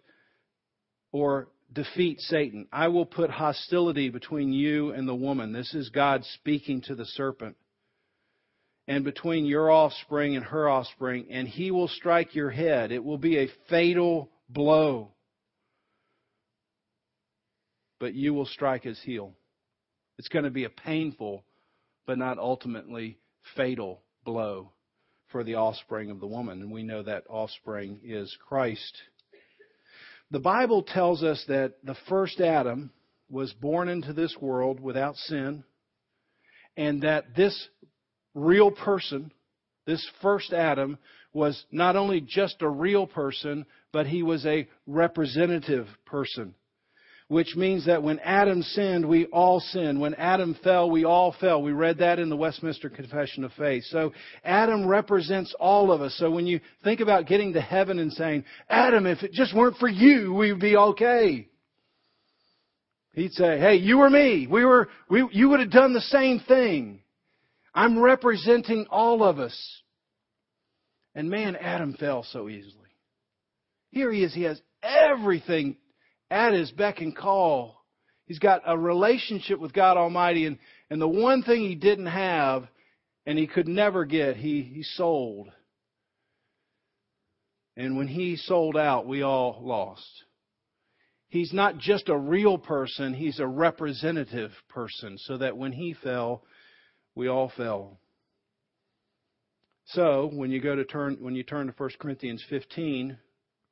or 1.11 1.47
defeat 1.73 2.19
Satan. 2.21 2.67
I 2.71 2.89
will 2.89 3.07
put 3.07 3.31
hostility 3.31 4.09
between 4.09 4.53
you 4.53 4.91
and 4.91 5.07
the 5.07 5.15
woman. 5.15 5.51
This 5.51 5.73
is 5.73 5.89
God 5.89 6.23
speaking 6.35 6.81
to 6.81 6.95
the 6.95 7.05
serpent 7.05 7.57
and 8.87 9.03
between 9.03 9.45
your 9.45 9.71
offspring 9.71 10.35
and 10.35 10.45
her 10.45 10.69
offspring, 10.69 11.27
and 11.31 11.47
he 11.47 11.71
will 11.71 11.87
strike 11.87 12.35
your 12.35 12.51
head. 12.51 12.91
It 12.91 13.03
will 13.03 13.17
be 13.17 13.37
a 13.37 13.49
fatal 13.69 14.29
blow. 14.49 15.11
But 17.99 18.13
you 18.13 18.33
will 18.33 18.45
strike 18.45 18.83
his 18.83 19.01
heel. 19.01 19.33
It's 20.17 20.27
going 20.27 20.45
to 20.45 20.51
be 20.51 20.65
a 20.65 20.69
painful, 20.69 21.43
but 22.05 22.17
not 22.17 22.37
ultimately 22.37 23.17
fatal 23.55 24.01
blow 24.23 24.71
for 25.31 25.43
the 25.43 25.55
offspring 25.55 26.11
of 26.11 26.19
the 26.19 26.27
woman. 26.27 26.61
And 26.61 26.71
we 26.71 26.83
know 26.83 27.03
that 27.03 27.23
offspring 27.29 28.01
is 28.03 28.35
Christ. 28.47 29.01
The 30.31 30.39
Bible 30.39 30.83
tells 30.83 31.23
us 31.23 31.43
that 31.47 31.75
the 31.83 31.95
first 32.07 32.39
Adam 32.39 32.91
was 33.29 33.51
born 33.53 33.89
into 33.89 34.13
this 34.13 34.35
world 34.39 34.79
without 34.79 35.15
sin, 35.15 35.63
and 36.77 37.01
that 37.01 37.35
this 37.35 37.67
real 38.35 38.69
person, 38.69 39.31
this 39.87 40.07
first 40.21 40.53
Adam, 40.53 40.99
was 41.33 41.65
not 41.71 41.95
only 41.95 42.21
just 42.21 42.61
a 42.61 42.69
real 42.69 43.07
person, 43.07 43.65
but 43.91 44.05
he 44.05 44.23
was 44.23 44.45
a 44.45 44.67
representative 44.85 45.87
person. 46.05 46.53
Which 47.27 47.55
means 47.55 47.87
that 47.87 48.03
when 48.03 48.19
Adam 48.19 48.61
sinned, 48.61 49.07
we 49.07 49.25
all 49.25 49.59
sinned. 49.59 49.99
When 49.99 50.13
Adam 50.13 50.55
fell, 50.63 50.91
we 50.91 51.05
all 51.05 51.35
fell. 51.39 51.59
We 51.59 51.71
read 51.71 51.97
that 51.97 52.19
in 52.19 52.29
the 52.29 52.35
Westminster 52.35 52.87
Confession 52.87 53.43
of 53.43 53.51
Faith. 53.53 53.83
So 53.89 54.13
Adam 54.43 54.85
represents 54.85 55.53
all 55.59 55.91
of 55.91 56.01
us. 56.01 56.15
So 56.19 56.29
when 56.29 56.45
you 56.45 56.59
think 56.83 56.99
about 56.99 57.25
getting 57.25 57.53
to 57.53 57.61
heaven 57.61 57.97
and 57.97 58.13
saying, 58.13 58.43
Adam, 58.69 59.07
if 59.07 59.23
it 59.23 59.31
just 59.31 59.55
weren't 59.55 59.77
for 59.77 59.89
you, 59.89 60.35
we'd 60.35 60.59
be 60.59 60.77
okay. 60.77 61.47
He'd 63.13 63.31
say, 63.31 63.57
hey, 63.57 63.77
you 63.77 64.01
or 64.01 64.09
me, 64.09 64.45
we 64.45 64.63
were, 64.63 64.89
we, 65.09 65.27
you 65.31 65.49
would 65.49 65.61
have 65.61 65.71
done 65.71 65.93
the 65.93 66.01
same 66.01 66.41
thing. 66.41 66.99
I'm 67.75 67.99
representing 67.99 68.87
all 68.89 69.21
of 69.21 69.37
us. 69.37 69.81
And 71.13 71.29
man, 71.29 71.57
Adam 71.57 71.93
fell 71.93 72.23
so 72.23 72.47
easily. 72.47 72.89
Here 73.91 74.11
he 74.11 74.23
is. 74.23 74.33
He 74.33 74.43
has 74.43 74.61
everything 74.81 75.75
at 76.31 76.53
his 76.53 76.71
beck 76.71 77.01
and 77.01 77.15
call. 77.15 77.83
He's 78.25 78.39
got 78.39 78.61
a 78.65 78.77
relationship 78.77 79.59
with 79.59 79.73
God 79.73 79.97
Almighty. 79.97 80.45
And, 80.45 80.57
and 80.89 81.01
the 81.01 81.07
one 81.07 81.43
thing 81.43 81.61
he 81.61 81.75
didn't 81.75 82.07
have 82.07 82.67
and 83.25 83.37
he 83.37 83.47
could 83.47 83.67
never 83.67 84.05
get, 84.05 84.37
he, 84.37 84.61
he 84.61 84.83
sold. 84.83 85.49
And 87.75 87.97
when 87.97 88.07
he 88.07 88.37
sold 88.37 88.77
out, 88.77 89.05
we 89.05 89.21
all 89.21 89.59
lost. 89.61 90.07
He's 91.27 91.51
not 91.51 91.77
just 91.77 92.07
a 92.07 92.17
real 92.17 92.57
person, 92.57 93.13
he's 93.13 93.39
a 93.39 93.47
representative 93.47 94.51
person, 94.69 95.17
so 95.17 95.37
that 95.37 95.57
when 95.57 95.73
he 95.73 95.93
fell, 95.93 96.43
we 97.15 97.27
all 97.27 97.51
fell. 97.55 97.97
So, 99.87 100.29
when 100.33 100.51
you 100.51 100.61
go 100.61 100.75
to 100.75 100.83
turn 100.83 101.17
when 101.19 101.35
you 101.35 101.43
turn 101.43 101.67
to 101.67 101.73
1 101.75 101.89
Corinthians 101.99 102.43
15, 102.49 103.17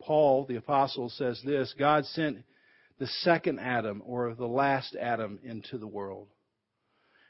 Paul 0.02 0.46
the 0.46 0.58
apostle 0.58 1.10
says 1.10 1.42
this, 1.46 1.74
God 1.78 2.06
sent 2.06 2.44
the 3.00 3.08
second 3.08 3.60
Adam 3.60 4.02
or 4.06 4.36
the 4.36 4.48
last 4.48 4.96
Adam 4.96 5.40
into 5.44 5.78
the 5.78 5.88
world. 5.88 6.28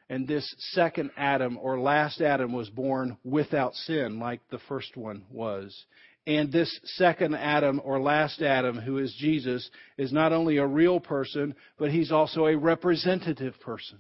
And 0.09 0.27
this 0.27 0.53
second 0.73 1.11
Adam 1.17 1.57
or 1.61 1.79
last 1.79 2.21
Adam 2.21 2.51
was 2.51 2.69
born 2.69 3.17
without 3.23 3.73
sin 3.73 4.19
like 4.19 4.41
the 4.51 4.59
first 4.67 4.97
one 4.97 5.23
was. 5.31 5.85
And 6.27 6.51
this 6.51 6.79
second 6.97 7.35
Adam 7.35 7.81
or 7.83 7.99
last 7.99 8.41
Adam, 8.41 8.77
who 8.77 8.97
is 8.97 9.15
Jesus, 9.17 9.69
is 9.97 10.11
not 10.11 10.33
only 10.33 10.57
a 10.57 10.67
real 10.67 10.99
person, 10.99 11.55
but 11.77 11.91
he's 11.91 12.11
also 12.11 12.45
a 12.45 12.57
representative 12.57 13.59
person. 13.61 13.99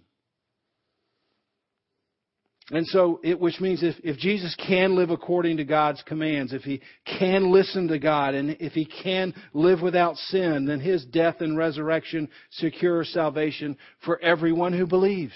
And 2.71 2.87
so, 2.87 3.19
it, 3.23 3.39
which 3.39 3.59
means 3.59 3.83
if, 3.83 3.95
if 4.03 4.17
Jesus 4.17 4.55
can 4.55 4.95
live 4.95 5.09
according 5.09 5.57
to 5.57 5.65
God's 5.65 6.01
commands, 6.03 6.53
if 6.53 6.61
he 6.61 6.81
can 7.19 7.51
listen 7.51 7.89
to 7.89 7.99
God, 7.99 8.35
and 8.35 8.55
if 8.59 8.71
he 8.71 8.85
can 8.85 9.33
live 9.53 9.81
without 9.81 10.15
sin, 10.15 10.65
then 10.65 10.79
his 10.79 11.03
death 11.05 11.41
and 11.41 11.57
resurrection 11.57 12.29
secure 12.51 13.03
salvation 13.03 13.75
for 14.05 14.17
everyone 14.21 14.71
who 14.71 14.87
believes. 14.87 15.33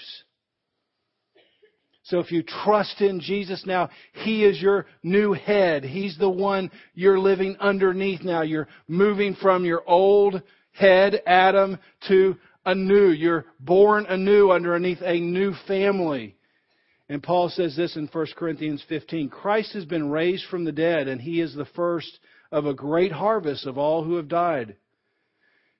So 2.08 2.20
if 2.20 2.32
you 2.32 2.42
trust 2.42 3.02
in 3.02 3.20
Jesus 3.20 3.66
now, 3.66 3.90
He 4.24 4.42
is 4.42 4.62
your 4.62 4.86
new 5.02 5.34
head. 5.34 5.84
He's 5.84 6.16
the 6.16 6.30
one 6.30 6.70
you're 6.94 7.18
living 7.18 7.54
underneath 7.60 8.22
now. 8.22 8.40
You're 8.40 8.68
moving 8.88 9.34
from 9.34 9.66
your 9.66 9.82
old 9.86 10.40
head, 10.72 11.20
Adam, 11.26 11.78
to 12.08 12.36
a 12.64 12.74
new. 12.74 13.10
You're 13.10 13.44
born 13.60 14.06
anew 14.06 14.50
underneath 14.50 15.02
a 15.02 15.20
new 15.20 15.52
family. 15.66 16.37
And 17.08 17.22
Paul 17.22 17.48
says 17.48 17.74
this 17.74 17.96
in 17.96 18.06
1 18.06 18.26
Corinthians 18.36 18.84
15 18.88 19.30
Christ 19.30 19.72
has 19.72 19.84
been 19.84 20.10
raised 20.10 20.44
from 20.50 20.64
the 20.64 20.72
dead, 20.72 21.08
and 21.08 21.20
he 21.20 21.40
is 21.40 21.54
the 21.54 21.64
first 21.64 22.18
of 22.52 22.66
a 22.66 22.74
great 22.74 23.12
harvest 23.12 23.66
of 23.66 23.78
all 23.78 24.04
who 24.04 24.16
have 24.16 24.28
died. 24.28 24.76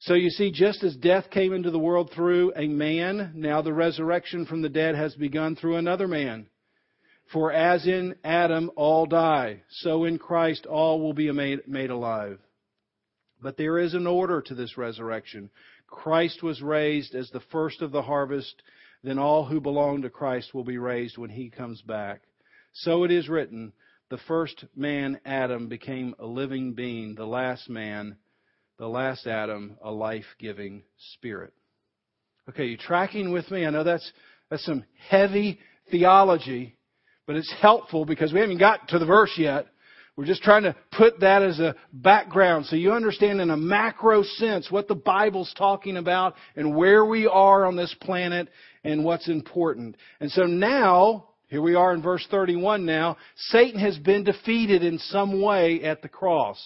So 0.00 0.14
you 0.14 0.30
see, 0.30 0.52
just 0.52 0.84
as 0.84 0.96
death 0.96 1.30
came 1.30 1.52
into 1.52 1.70
the 1.70 1.78
world 1.78 2.12
through 2.14 2.52
a 2.54 2.68
man, 2.68 3.32
now 3.34 3.62
the 3.62 3.72
resurrection 3.72 4.46
from 4.46 4.62
the 4.62 4.68
dead 4.68 4.94
has 4.94 5.14
begun 5.16 5.56
through 5.56 5.76
another 5.76 6.06
man. 6.06 6.46
For 7.32 7.52
as 7.52 7.86
in 7.86 8.14
Adam 8.24 8.70
all 8.76 9.06
die, 9.06 9.62
so 9.68 10.04
in 10.04 10.18
Christ 10.18 10.66
all 10.66 11.00
will 11.00 11.12
be 11.12 11.30
made, 11.32 11.66
made 11.66 11.90
alive. 11.90 12.38
But 13.42 13.56
there 13.56 13.78
is 13.78 13.94
an 13.94 14.06
order 14.06 14.40
to 14.40 14.54
this 14.54 14.78
resurrection. 14.78 15.50
Christ 15.86 16.42
was 16.42 16.62
raised 16.62 17.14
as 17.14 17.28
the 17.30 17.42
first 17.52 17.82
of 17.82 17.92
the 17.92 18.02
harvest 18.02 18.62
then 19.02 19.18
all 19.18 19.44
who 19.44 19.60
belong 19.60 20.02
to 20.02 20.10
Christ 20.10 20.54
will 20.54 20.64
be 20.64 20.78
raised 20.78 21.18
when 21.18 21.30
he 21.30 21.50
comes 21.50 21.82
back. 21.82 22.22
So 22.72 23.04
it 23.04 23.10
is 23.10 23.28
written, 23.28 23.72
the 24.10 24.18
first 24.26 24.64
man, 24.74 25.20
Adam, 25.24 25.68
became 25.68 26.14
a 26.18 26.26
living 26.26 26.72
being, 26.74 27.14
the 27.14 27.26
last 27.26 27.68
man, 27.68 28.16
the 28.78 28.88
last 28.88 29.26
Adam, 29.26 29.76
a 29.82 29.90
life-giving 29.90 30.82
spirit. 31.14 31.52
Okay, 32.48 32.66
you 32.66 32.76
tracking 32.76 33.32
with 33.32 33.50
me? 33.50 33.66
I 33.66 33.70
know 33.70 33.84
that's, 33.84 34.10
that's 34.50 34.64
some 34.64 34.84
heavy 35.08 35.58
theology, 35.90 36.76
but 37.26 37.36
it's 37.36 37.52
helpful 37.60 38.04
because 38.04 38.32
we 38.32 38.40
haven't 38.40 38.58
got 38.58 38.88
to 38.88 38.98
the 38.98 39.06
verse 39.06 39.32
yet. 39.36 39.66
We're 40.18 40.24
just 40.24 40.42
trying 40.42 40.64
to 40.64 40.74
put 40.90 41.20
that 41.20 41.44
as 41.44 41.60
a 41.60 41.76
background 41.92 42.66
so 42.66 42.74
you 42.74 42.90
understand 42.90 43.40
in 43.40 43.50
a 43.50 43.56
macro 43.56 44.24
sense 44.24 44.68
what 44.68 44.88
the 44.88 44.96
Bible's 44.96 45.54
talking 45.56 45.96
about 45.96 46.34
and 46.56 46.74
where 46.74 47.04
we 47.04 47.28
are 47.28 47.64
on 47.64 47.76
this 47.76 47.94
planet 48.00 48.48
and 48.82 49.04
what's 49.04 49.28
important. 49.28 49.96
And 50.18 50.28
so 50.32 50.42
now, 50.42 51.28
here 51.46 51.62
we 51.62 51.76
are 51.76 51.94
in 51.94 52.02
verse 52.02 52.26
31 52.32 52.84
now, 52.84 53.16
Satan 53.36 53.78
has 53.78 53.96
been 53.98 54.24
defeated 54.24 54.82
in 54.82 54.98
some 54.98 55.40
way 55.40 55.84
at 55.84 56.02
the 56.02 56.08
cross. 56.08 56.58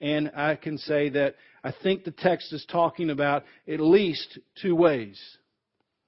And 0.00 0.32
I 0.34 0.56
can 0.56 0.78
say 0.78 1.10
that 1.10 1.34
I 1.62 1.74
think 1.82 2.04
the 2.04 2.10
text 2.10 2.54
is 2.54 2.64
talking 2.72 3.10
about 3.10 3.44
at 3.68 3.80
least 3.80 4.38
two 4.62 4.74
ways 4.74 5.20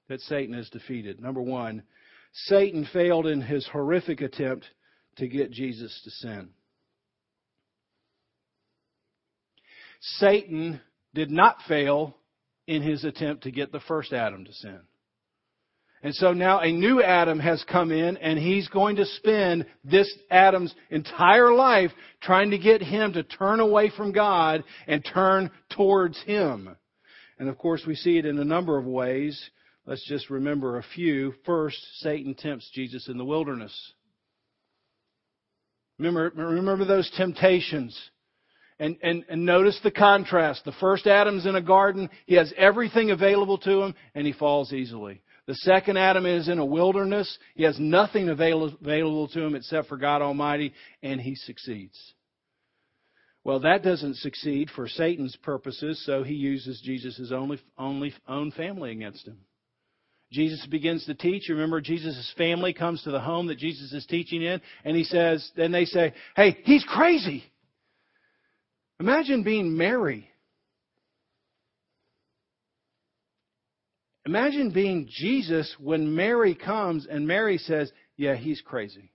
that 0.09 0.22
Satan 0.22 0.54
is 0.54 0.70
defeated. 0.70 1.20
Number 1.20 1.42
one, 1.42 1.82
Satan 2.32 2.88
failed 2.90 3.26
in 3.26 3.42
his 3.42 3.68
horrific 3.70 4.22
attempt 4.22 4.64
to 5.16 5.28
get 5.28 5.50
Jesus 5.50 6.00
to 6.02 6.11
sin. 6.11 6.48
Satan 10.00 10.80
did 11.14 11.30
not 11.30 11.56
fail 11.68 12.16
in 12.66 12.82
his 12.82 13.04
attempt 13.04 13.44
to 13.44 13.50
get 13.50 13.72
the 13.72 13.80
first 13.80 14.12
Adam 14.12 14.44
to 14.44 14.52
sin. 14.52 14.80
And 16.02 16.14
so 16.14 16.32
now 16.32 16.61
a 16.61 16.70
new 16.70 17.02
Adam 17.02 17.40
has 17.40 17.64
come 17.70 17.90
in 17.90 18.16
and 18.18 18.38
he's 18.38 18.68
going 18.68 18.96
to 18.96 19.06
spend 19.06 19.66
this 19.82 20.12
Adam's 20.30 20.74
entire 20.90 21.52
life 21.52 21.90
trying 22.20 22.50
to 22.50 22.59
get 22.59 22.82
him 22.82 23.14
to 23.14 23.22
turn 23.22 23.61
away 23.61 23.90
from 23.96 24.12
God 24.12 24.62
and 24.87 25.04
turn 25.04 25.50
towards 25.70 26.20
him. 26.22 26.76
And 27.38 27.48
of 27.48 27.59
course 27.59 27.82
we 27.87 27.94
see 27.94 28.18
it 28.18 28.26
in 28.26 28.38
a 28.38 28.44
number 28.44 28.78
of 28.78 28.85
ways. 28.85 29.50
Let's 29.87 30.06
just 30.06 30.30
remember 30.30 30.78
a 30.78 30.85
few. 30.94 31.35
First, 31.44 31.78
Satan 32.00 32.35
tempts 32.35 32.70
Jesus 32.74 33.09
in 33.09 33.18
the 33.18 33.24
wilderness. 33.24 33.74
Remember, 35.98 36.30
remember 36.35 36.85
those 36.85 37.11
temptations. 37.16 37.98
And, 38.78 38.98
and, 39.02 39.24
and 39.28 39.46
notice 39.46 39.78
the 39.82 39.90
contrast. 39.90 40.64
The 40.64 40.72
first 40.72 41.06
Adam's 41.06 41.46
in 41.46 41.56
a 41.56 41.62
garden. 41.62 42.10
He 42.26 42.34
has 42.34 42.52
everything 42.56 43.10
available 43.10 43.58
to 43.58 43.82
him 43.82 43.94
and 44.14 44.26
he 44.26 44.32
falls 44.34 44.72
easily. 44.72 45.22
The 45.46 45.54
second 45.54 45.96
Adam 45.96 46.26
is 46.26 46.48
in 46.48 46.58
a 46.58 46.64
wilderness. 46.64 47.38
He 47.54 47.62
has 47.62 47.78
nothing 47.78 48.28
available 48.28 49.28
to 49.28 49.42
him 49.42 49.54
except 49.54 49.88
for 49.88 49.96
God 49.96 50.20
Almighty 50.20 50.74
and 51.02 51.20
he 51.20 51.36
succeeds. 51.36 51.98
Well, 53.44 53.60
that 53.60 53.84
doesn't 53.84 54.16
succeed 54.16 54.70
for 54.74 54.88
Satan's 54.88 55.36
purposes, 55.36 56.04
so 56.04 56.24
he 56.24 56.34
uses 56.34 56.82
Jesus' 56.84 57.30
only, 57.32 57.60
only 57.78 58.12
own 58.26 58.50
family 58.50 58.90
against 58.90 59.24
him. 59.24 59.38
Jesus 60.32 60.66
begins 60.66 61.06
to 61.06 61.14
teach. 61.14 61.48
Remember, 61.48 61.80
Jesus' 61.80 62.34
family 62.36 62.72
comes 62.72 63.04
to 63.04 63.12
the 63.12 63.20
home 63.20 63.46
that 63.46 63.58
Jesus 63.58 63.92
is 63.92 64.04
teaching 64.06 64.42
in, 64.42 64.60
and 64.84 64.96
he 64.96 65.04
says, 65.04 65.48
then 65.56 65.70
they 65.70 65.84
say, 65.84 66.12
hey, 66.34 66.58
he's 66.64 66.84
crazy. 66.88 67.44
Imagine 68.98 69.42
being 69.42 69.76
Mary. 69.76 70.30
Imagine 74.24 74.70
being 74.70 75.09
Jesus 75.09 75.74
when 75.78 76.14
Mary 76.14 76.54
comes 76.54 77.06
and 77.06 77.26
Mary 77.26 77.59
says, 77.59 77.92
yeah, 78.16 78.35
he's 78.35 78.61
crazy. 78.61 79.12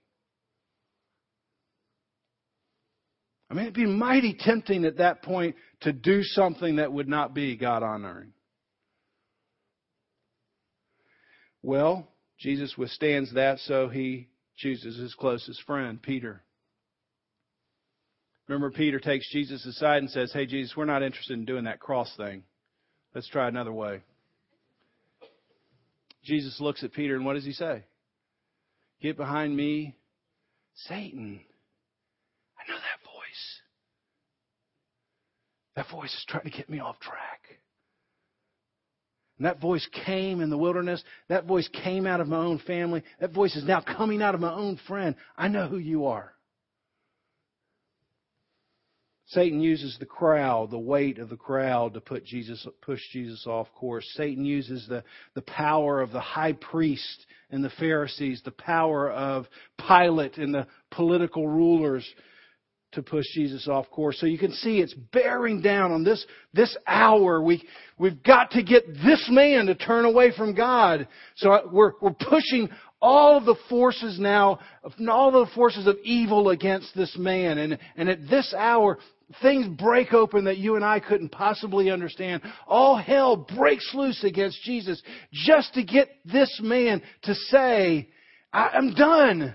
I 3.50 3.54
mean, 3.54 3.64
it'd 3.64 3.74
be 3.74 3.84
mighty 3.84 4.34
tempting 4.38 4.86
at 4.86 4.96
that 4.96 5.22
point 5.22 5.56
to 5.80 5.92
do 5.92 6.22
something 6.22 6.76
that 6.76 6.90
would 6.90 7.08
not 7.08 7.34
be 7.34 7.56
God 7.56 7.82
honoring. 7.82 8.32
Well, 11.62 12.08
Jesus 12.38 12.74
withstands 12.78 13.34
that, 13.34 13.58
so 13.58 13.88
he 13.88 14.28
chooses 14.56 14.96
his 14.96 15.14
closest 15.14 15.62
friend, 15.64 16.00
Peter. 16.00 16.42
Remember, 18.52 18.70
Peter 18.70 19.00
takes 19.00 19.30
Jesus 19.32 19.64
aside 19.64 20.02
and 20.02 20.10
says, 20.10 20.30
Hey, 20.30 20.44
Jesus, 20.44 20.76
we're 20.76 20.84
not 20.84 21.02
interested 21.02 21.38
in 21.38 21.46
doing 21.46 21.64
that 21.64 21.80
cross 21.80 22.14
thing. 22.18 22.42
Let's 23.14 23.26
try 23.28 23.48
another 23.48 23.72
way. 23.72 24.02
Jesus 26.22 26.60
looks 26.60 26.84
at 26.84 26.92
Peter 26.92 27.16
and 27.16 27.24
what 27.24 27.32
does 27.32 27.46
he 27.46 27.54
say? 27.54 27.84
Get 29.00 29.16
behind 29.16 29.56
me, 29.56 29.96
Satan. 30.74 31.40
I 32.58 32.70
know 32.70 32.76
that 32.76 33.02
voice. 33.06 33.60
That 35.74 35.90
voice 35.90 36.12
is 36.12 36.24
trying 36.28 36.44
to 36.44 36.50
get 36.50 36.68
me 36.68 36.78
off 36.78 37.00
track. 37.00 37.58
And 39.38 39.46
that 39.46 39.62
voice 39.62 39.88
came 40.04 40.42
in 40.42 40.50
the 40.50 40.58
wilderness. 40.58 41.02
That 41.30 41.46
voice 41.46 41.70
came 41.82 42.06
out 42.06 42.20
of 42.20 42.28
my 42.28 42.36
own 42.36 42.58
family. 42.66 43.02
That 43.18 43.32
voice 43.32 43.56
is 43.56 43.64
now 43.64 43.80
coming 43.80 44.20
out 44.20 44.34
of 44.34 44.42
my 44.42 44.52
own 44.52 44.78
friend. 44.86 45.16
I 45.38 45.48
know 45.48 45.68
who 45.68 45.78
you 45.78 46.04
are. 46.04 46.34
Satan 49.32 49.60
uses 49.60 49.96
the 49.98 50.06
crowd, 50.06 50.70
the 50.70 50.78
weight 50.78 51.18
of 51.18 51.28
the 51.28 51.36
crowd 51.36 51.94
to 51.94 52.00
put 52.00 52.24
Jesus, 52.24 52.66
push 52.80 53.00
Jesus 53.12 53.46
off 53.46 53.68
course. 53.74 54.04
Satan 54.14 54.44
uses 54.44 54.86
the, 54.88 55.04
the 55.34 55.42
power 55.42 56.00
of 56.00 56.10
the 56.10 56.20
high 56.20 56.52
priest 56.52 57.26
and 57.50 57.64
the 57.64 57.72
Pharisees, 57.78 58.42
the 58.44 58.50
power 58.50 59.10
of 59.10 59.46
Pilate 59.86 60.38
and 60.38 60.54
the 60.54 60.66
political 60.90 61.46
rulers 61.46 62.06
to 62.92 63.02
push 63.02 63.24
Jesus 63.34 63.68
off 63.68 63.90
course. 63.90 64.18
So 64.20 64.26
you 64.26 64.38
can 64.38 64.52
see 64.52 64.80
it's 64.80 64.94
bearing 65.12 65.62
down 65.62 65.92
on 65.92 66.04
this, 66.04 66.24
this 66.52 66.76
hour. 66.86 67.42
We, 67.42 67.62
we've 67.98 68.22
got 68.22 68.50
to 68.52 68.62
get 68.62 68.86
this 68.86 69.26
man 69.30 69.66
to 69.66 69.74
turn 69.74 70.04
away 70.04 70.32
from 70.36 70.54
God. 70.54 71.08
So 71.36 71.70
we're, 71.72 71.92
we're 72.02 72.12
pushing 72.12 72.68
all 73.00 73.38
of 73.38 73.44
the 73.44 73.56
forces 73.68 74.18
now, 74.20 74.60
all 75.08 75.32
the 75.32 75.50
forces 75.54 75.86
of 75.86 75.96
evil 76.04 76.50
against 76.50 76.94
this 76.94 77.16
man. 77.18 77.58
And, 77.58 77.78
and 77.96 78.08
at 78.08 78.28
this 78.28 78.54
hour, 78.56 78.98
things 79.40 79.66
break 79.78 80.12
open 80.12 80.44
that 80.44 80.58
you 80.58 80.76
and 80.76 80.84
I 80.84 81.00
couldn't 81.00 81.30
possibly 81.30 81.90
understand. 81.90 82.42
All 82.66 82.96
hell 82.96 83.36
breaks 83.36 83.92
loose 83.94 84.22
against 84.24 84.62
Jesus 84.62 85.02
just 85.32 85.74
to 85.74 85.84
get 85.84 86.08
this 86.24 86.60
man 86.62 87.02
to 87.22 87.34
say, 87.34 88.08
I'm 88.52 88.94
done. 88.94 89.54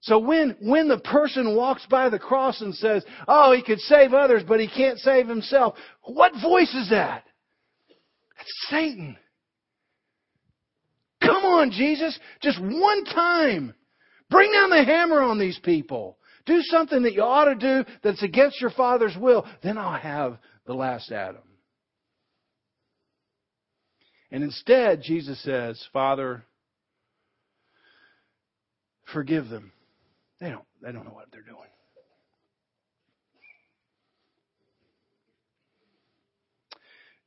So 0.00 0.18
when, 0.18 0.56
when 0.60 0.88
the 0.88 0.98
person 0.98 1.56
walks 1.56 1.84
by 1.86 2.10
the 2.10 2.18
cross 2.18 2.60
and 2.60 2.74
says, 2.74 3.04
oh, 3.26 3.52
he 3.52 3.62
could 3.62 3.80
save 3.80 4.12
others, 4.12 4.42
but 4.46 4.60
he 4.60 4.68
can't 4.68 4.98
save 4.98 5.26
himself, 5.26 5.74
what 6.02 6.32
voice 6.40 6.72
is 6.74 6.90
that? 6.90 7.24
That's 8.36 8.52
Satan. 8.70 9.16
Come 11.22 11.44
on, 11.44 11.70
Jesus. 11.72 12.16
Just 12.40 12.60
one 12.60 13.04
time. 13.04 13.74
Bring 14.30 14.52
down 14.52 14.70
the 14.70 14.84
hammer 14.84 15.20
on 15.20 15.38
these 15.38 15.58
people. 15.58 16.18
Do 16.46 16.62
something 16.62 17.02
that 17.02 17.12
you 17.12 17.22
ought 17.22 17.46
to 17.46 17.54
do 17.56 17.84
that's 18.02 18.22
against 18.22 18.60
your 18.60 18.70
Father's 18.70 19.16
will. 19.16 19.44
Then 19.62 19.76
I'll 19.78 19.98
have 19.98 20.38
the 20.66 20.74
last 20.74 21.10
Adam. 21.12 21.42
And 24.30 24.42
instead, 24.42 25.02
Jesus 25.02 25.42
says, 25.42 25.82
Father, 25.92 26.44
forgive 29.12 29.48
them. 29.48 29.72
They 30.40 30.50
don't, 30.50 30.64
they 30.82 30.92
don't 30.92 31.04
know 31.04 31.14
what 31.14 31.26
they're 31.32 31.42
doing. 31.42 31.56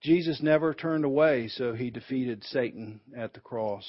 Jesus 0.01 0.41
never 0.41 0.73
turned 0.73 1.03
away, 1.03 1.49
so 1.49 1.73
he 1.73 1.89
defeated 1.89 2.43
Satan 2.45 3.01
at 3.17 3.33
the 3.33 3.41
cross. 3.41 3.85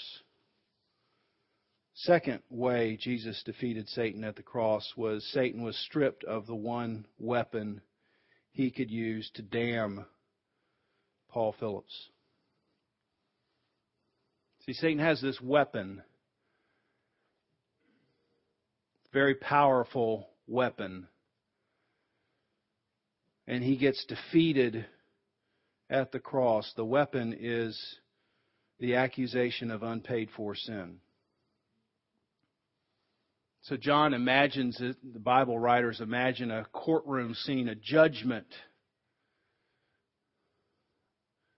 Second 2.02 2.42
way 2.48 2.96
Jesus 2.96 3.42
defeated 3.44 3.88
Satan 3.88 4.24
at 4.24 4.36
the 4.36 4.42
cross 4.42 4.92
was 4.96 5.24
Satan 5.32 5.62
was 5.62 5.76
stripped 5.76 6.24
of 6.24 6.46
the 6.46 6.54
one 6.54 7.06
weapon 7.18 7.80
he 8.52 8.70
could 8.70 8.90
use 8.90 9.30
to 9.34 9.42
damn 9.42 10.06
Paul 11.28 11.54
Phillips. 11.58 12.08
See, 14.66 14.72
Satan 14.72 14.98
has 14.98 15.20
this 15.20 15.40
weapon 15.40 16.02
very 19.12 19.34
powerful 19.34 20.28
weapon. 20.46 21.08
And 23.46 23.64
he 23.64 23.76
gets 23.76 24.04
defeated 24.06 24.86
at 25.88 26.12
the 26.12 26.20
cross. 26.20 26.72
The 26.76 26.84
weapon 26.84 27.36
is 27.38 27.78
the 28.78 28.94
accusation 28.96 29.70
of 29.70 29.82
unpaid 29.82 30.28
for 30.36 30.54
sin. 30.54 31.00
So 33.62 33.76
John 33.76 34.14
imagines 34.14 34.80
it, 34.80 34.96
the 35.12 35.18
Bible 35.18 35.58
writers 35.58 36.00
imagine 36.00 36.50
a 36.50 36.64
courtroom 36.72 37.34
scene, 37.34 37.68
a 37.68 37.74
judgment. 37.74 38.46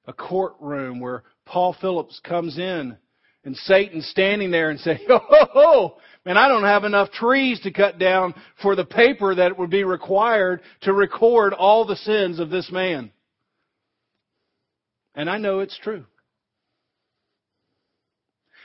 A 0.06 0.12
courtroom 0.12 0.98
where 0.98 1.22
Paul 1.46 1.76
Phillips 1.80 2.20
comes 2.24 2.58
in 2.58 2.96
and 3.44 3.56
Satan 3.56 4.02
standing 4.02 4.50
there 4.50 4.70
and 4.70 4.80
say, 4.80 5.00
"Oh, 5.08 5.20
ho, 5.28 5.46
ho, 5.52 5.96
man, 6.24 6.36
I 6.36 6.48
don't 6.48 6.64
have 6.64 6.82
enough 6.82 7.12
trees 7.12 7.60
to 7.60 7.70
cut 7.70 7.98
down 7.98 8.34
for 8.60 8.74
the 8.74 8.84
paper 8.84 9.36
that 9.36 9.56
would 9.56 9.70
be 9.70 9.84
required 9.84 10.60
to 10.82 10.92
record 10.92 11.52
all 11.52 11.84
the 11.84 11.96
sins 11.96 12.40
of 12.40 12.50
this 12.50 12.70
man." 12.72 13.12
And 15.14 15.30
I 15.30 15.38
know 15.38 15.60
it's 15.60 15.78
true. 15.78 16.04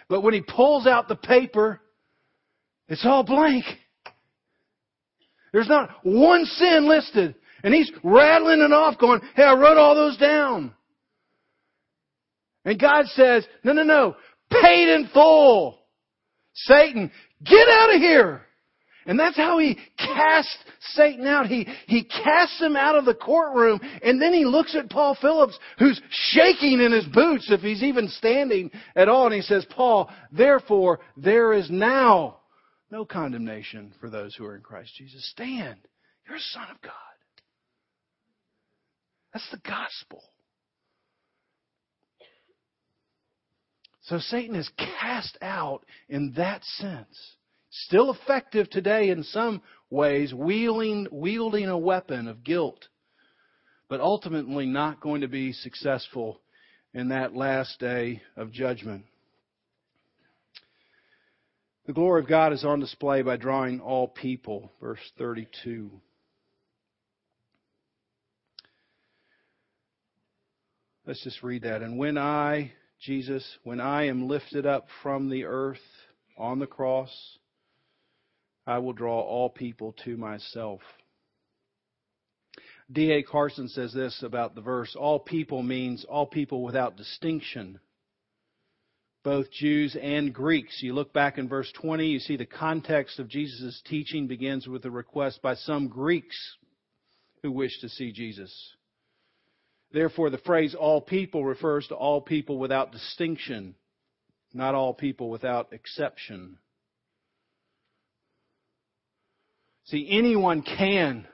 But 0.10 0.21
when 0.21 0.34
he 0.34 0.41
pulls 0.41 0.88
out 0.88 1.08
the 1.08 1.15
paper, 1.15 1.82
it's 2.88 3.06
all 3.06 3.23
blank. 3.23 3.65
There's 5.54 5.67
not 5.67 5.89
one 6.04 6.45
sin 6.45 6.88
listed. 6.88 7.36
And 7.63 7.73
he's 7.73 7.91
rattling 8.04 8.62
it 8.62 8.71
off 8.71 9.00
going, 9.00 9.21
hey, 9.36 9.43
I 9.43 9.54
wrote 9.54 9.78
all 9.78 9.95
those 9.95 10.17
down. 10.17 10.73
And 12.63 12.80
God 12.80 13.06
says, 13.08 13.45
no, 13.63 13.73
no, 13.73 13.84
no 13.84 14.15
paid 14.50 14.89
in 14.89 15.10
full. 15.13 15.80
Satan, 16.54 17.12
get 17.43 17.67
out 17.69 17.95
of 17.95 18.02
here. 18.02 18.41
And 19.06 19.17
that's 19.17 19.38
how 19.38 19.58
he 19.58 19.78
cast 19.97 20.58
Satan 20.82 21.26
out. 21.26 21.45
He, 21.45 21.65
he 21.88 22.04
casts 22.04 22.60
him 22.60 22.76
out 22.76 22.95
of 22.97 23.06
the 23.06 23.13
courtroom 23.13 23.80
and 24.04 24.21
then 24.21 24.34
he 24.34 24.43
looks 24.43 24.76
at 24.76 24.89
Paul 24.89 25.17
Phillips 25.21 25.58
who's 25.80 26.02
shaking 26.10 26.82
in 26.82 26.91
his 26.91 27.06
boots 27.06 27.50
if 27.50 27.62
he's 27.62 27.84
even 27.84 28.10
standing 28.10 28.69
at 28.97 29.08
all 29.08 29.28
and 29.28 29.34
he 29.36 29.41
says, 29.41 29.65
Paul, 29.69 30.10
therefore 30.32 31.00
there 31.15 31.54
is 31.54 31.69
now 31.69 32.39
no 32.91 33.06
condemnation 33.06 33.93
for 34.00 34.10
those 34.10 34.36
who 34.36 34.45
are 34.45 34.56
in 34.56 34.62
Christ 34.62 34.95
Jesus. 34.95 35.30
Stand. 35.32 35.80
You're 36.28 36.38
a 36.38 36.39
son 36.39 36.67
of 36.71 36.82
God. 36.82 36.93
That's 39.34 39.50
the 39.52 39.58
gospel. 39.58 40.23
So 44.02 44.19
Satan 44.19 44.56
is 44.56 44.69
cast 44.78 45.38
out 45.41 45.82
in 46.08 46.34
that 46.38 46.63
sense. 46.63 47.36
Still 47.69 48.13
effective 48.13 48.69
today 48.69 49.10
in 49.10 49.23
some 49.23 49.62
ways, 49.89 50.34
wielding, 50.34 51.08
wielding 51.12 51.67
a 51.67 51.78
weapon 51.78 52.28
of 52.30 52.43
guilt, 52.43 52.88
but 53.89 54.00
ultimately 54.00 54.65
not 54.65 55.02
going 55.02 55.21
to 55.21 55.28
be 55.28 55.52
successful 55.52 56.39
in 56.93 57.10
that 57.10 57.36
last 57.36 57.80
day 57.80 58.21
of 58.38 58.52
judgment. 58.52 59.04
The 61.88 61.93
glory 61.93 62.21
of 62.21 62.28
God 62.28 62.52
is 62.52 62.65
on 62.65 62.82
display 62.82 63.21
by 63.21 63.38
drawing 63.38 63.80
all 63.80 64.10
people. 64.10 64.73
Verse 64.82 65.00
32. 65.17 65.89
Let's 71.06 71.23
just 71.23 71.41
read 71.41 71.62
that. 71.62 71.82
And 71.82 71.97
when 71.97 72.17
I, 72.17 72.73
Jesus, 73.00 73.58
when 73.63 73.80
I 73.80 74.08
am 74.08 74.28
lifted 74.28 74.65
up 74.65 74.88
from 75.02 75.30
the 75.30 75.45
earth 75.45 75.80
on 76.38 76.60
the 76.60 76.67
cross, 76.67 77.38
I 78.65 78.80
will 78.80 78.91
draw 78.91 79.21
all 79.21 79.50
people 79.50 79.95
to 80.04 80.17
myself. 80.17 80.82
D.A. 82.91 83.23
Carson 83.23 83.69
says 83.69 83.93
this 83.93 84.23
about 84.23 84.56
the 84.56 84.62
verse 84.62 84.93
all 84.93 85.19
people 85.19 85.63
means 85.63 86.04
all 86.04 86.26
people 86.26 86.63
without 86.63 86.97
distinction, 86.97 87.80
both 89.27 89.51
Jews 89.51 89.97
and 90.01 90.33
Greeks. 90.33 90.81
You 90.81 90.93
look 90.93 91.11
back 91.11 91.37
in 91.37 91.49
verse 91.49 91.69
20, 91.81 92.07
you 92.07 92.19
see 92.19 92.37
the 92.37 92.45
context 92.45 93.19
of 93.19 93.27
Jesus' 93.27 93.81
teaching 93.85 94.25
begins 94.25 94.69
with 94.69 94.85
a 94.85 94.89
request 94.89 95.41
by 95.41 95.55
some 95.55 95.89
Greeks 95.89 96.55
who 97.43 97.51
wish 97.51 97.77
to 97.81 97.89
see 97.89 98.13
Jesus. 98.13 98.73
Therefore, 99.91 100.29
the 100.29 100.37
phrase 100.37 100.73
all 100.73 101.01
people 101.01 101.43
refers 101.43 101.85
to 101.89 101.95
all 101.95 102.21
people 102.21 102.57
without 102.57 102.93
distinction, 102.93 103.75
not 104.53 104.75
all 104.75 104.93
people 104.93 105.29
without 105.29 105.73
exception. 105.73 106.57
See, 109.87 110.07
anyone 110.09 110.61
can. 110.61 111.27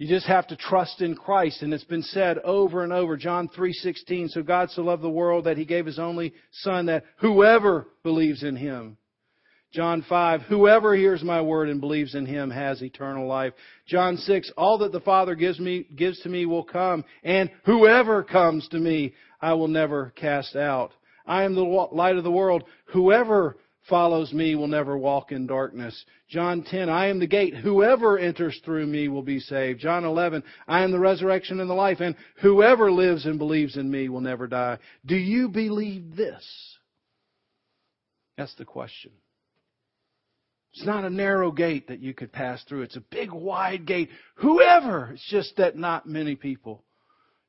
You 0.00 0.08
just 0.08 0.26
have 0.28 0.46
to 0.46 0.56
trust 0.56 1.02
in 1.02 1.14
Christ 1.14 1.60
and 1.60 1.74
it's 1.74 1.84
been 1.84 2.02
said 2.02 2.38
over 2.38 2.82
and 2.82 2.90
over 2.90 3.18
John 3.18 3.50
3:16 3.50 4.30
so 4.30 4.42
God 4.42 4.70
so 4.70 4.80
loved 4.80 5.02
the 5.02 5.10
world 5.10 5.44
that 5.44 5.58
he 5.58 5.66
gave 5.66 5.84
his 5.84 5.98
only 5.98 6.32
son 6.52 6.86
that 6.86 7.04
whoever 7.18 7.86
believes 8.02 8.42
in 8.42 8.56
him 8.56 8.96
John 9.74 10.02
5, 10.08 10.40
whoever 10.48 10.96
hears 10.96 11.22
my 11.22 11.42
word 11.42 11.68
and 11.68 11.82
believes 11.82 12.14
in 12.14 12.24
him 12.24 12.50
has 12.50 12.82
eternal 12.82 13.28
life. 13.28 13.52
John 13.86 14.16
6, 14.16 14.50
all 14.56 14.78
that 14.78 14.90
the 14.90 14.98
Father 14.98 15.36
gives 15.36 15.60
me, 15.60 15.86
gives 15.94 16.18
to 16.22 16.28
me 16.28 16.44
will 16.44 16.64
come, 16.64 17.04
and 17.22 17.50
whoever 17.64 18.24
comes 18.24 18.66
to 18.70 18.78
me, 18.80 19.14
I 19.40 19.52
will 19.52 19.68
never 19.68 20.12
cast 20.16 20.56
out. 20.56 20.90
I 21.24 21.44
am 21.44 21.54
the 21.54 21.62
light 21.62 22.16
of 22.16 22.24
the 22.24 22.32
world. 22.32 22.64
Whoever 22.86 23.58
follows 23.88 24.32
me 24.32 24.54
will 24.54 24.68
never 24.68 24.96
walk 24.96 25.32
in 25.32 25.46
darkness. 25.46 26.04
John 26.28 26.62
10, 26.62 26.88
I 26.88 27.06
am 27.08 27.18
the 27.18 27.26
gate. 27.26 27.54
Whoever 27.54 28.18
enters 28.18 28.60
through 28.64 28.86
me 28.86 29.08
will 29.08 29.22
be 29.22 29.40
saved. 29.40 29.80
John 29.80 30.04
11, 30.04 30.42
I 30.68 30.82
am 30.82 30.92
the 30.92 30.98
resurrection 30.98 31.60
and 31.60 31.68
the 31.68 31.74
life, 31.74 32.00
and 32.00 32.14
whoever 32.40 32.92
lives 32.92 33.26
and 33.26 33.38
believes 33.38 33.76
in 33.76 33.90
me 33.90 34.08
will 34.08 34.20
never 34.20 34.46
die. 34.46 34.78
Do 35.06 35.16
you 35.16 35.48
believe 35.48 36.16
this? 36.16 36.46
That's 38.36 38.54
the 38.54 38.64
question. 38.64 39.12
It's 40.72 40.86
not 40.86 41.04
a 41.04 41.10
narrow 41.10 41.50
gate 41.50 41.88
that 41.88 42.00
you 42.00 42.14
could 42.14 42.32
pass 42.32 42.62
through. 42.64 42.82
It's 42.82 42.96
a 42.96 43.00
big, 43.10 43.32
wide 43.32 43.86
gate. 43.86 44.08
Whoever. 44.36 45.10
It's 45.12 45.28
just 45.28 45.56
that 45.56 45.76
not 45.76 46.06
many 46.06 46.36
people 46.36 46.84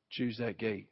choose 0.09 0.37
that 0.39 0.57
gate. 0.57 0.87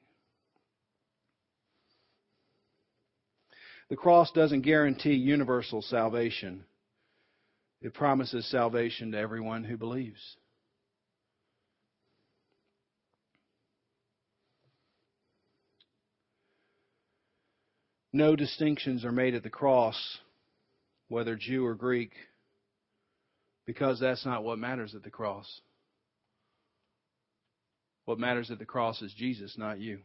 The 3.90 3.96
cross 3.96 4.32
doesn't 4.32 4.62
guarantee 4.62 5.14
universal 5.14 5.82
salvation. 5.82 6.64
It 7.82 7.94
promises 7.94 8.50
salvation 8.50 9.12
to 9.12 9.18
everyone 9.18 9.64
who 9.64 9.78
believes. 9.78 10.20
No 18.12 18.36
distinctions 18.36 19.06
are 19.06 19.12
made 19.12 19.36
at 19.36 19.44
the 19.44 19.50
cross 19.50 20.20
whether 21.10 21.36
Jew 21.36 21.66
or 21.66 21.74
Greek, 21.74 22.14
because 23.66 24.00
that's 24.00 24.26
not 24.26 24.44
what 24.44 24.60
matters 24.60 24.96
at 24.96 25.04
the 25.04 25.10
cross. 25.10 25.62
What 28.06 28.20
matters 28.20 28.50
at 28.50 28.60
the 28.60 28.66
cross 28.66 29.02
is 29.02 29.14
Jesus, 29.14 29.58
not 29.58 29.80
you. 29.80 30.00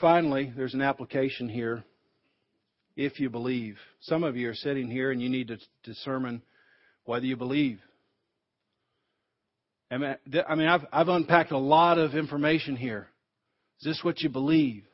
Finally, 0.00 0.52
there's 0.56 0.74
an 0.74 0.82
application 0.82 1.48
here 1.48 1.84
if 2.96 3.20
you 3.20 3.28
believe. 3.28 3.76
Some 4.00 4.24
of 4.24 4.36
you 4.36 4.48
are 4.48 4.54
sitting 4.54 4.90
here 4.90 5.10
and 5.10 5.20
you 5.20 5.28
need 5.28 5.48
to 5.48 5.58
determine 5.84 6.42
whether 7.04 7.26
you 7.26 7.36
believe. 7.36 7.80
I 9.90 9.98
mean, 9.98 10.68
I've, 10.68 10.86
I've 10.92 11.08
unpacked 11.08 11.50
a 11.50 11.58
lot 11.58 11.98
of 11.98 12.14
information 12.14 12.76
here. 12.76 13.08
Is 13.80 13.86
this 13.86 14.04
what 14.04 14.20
you 14.20 14.28
believe? 14.28 14.84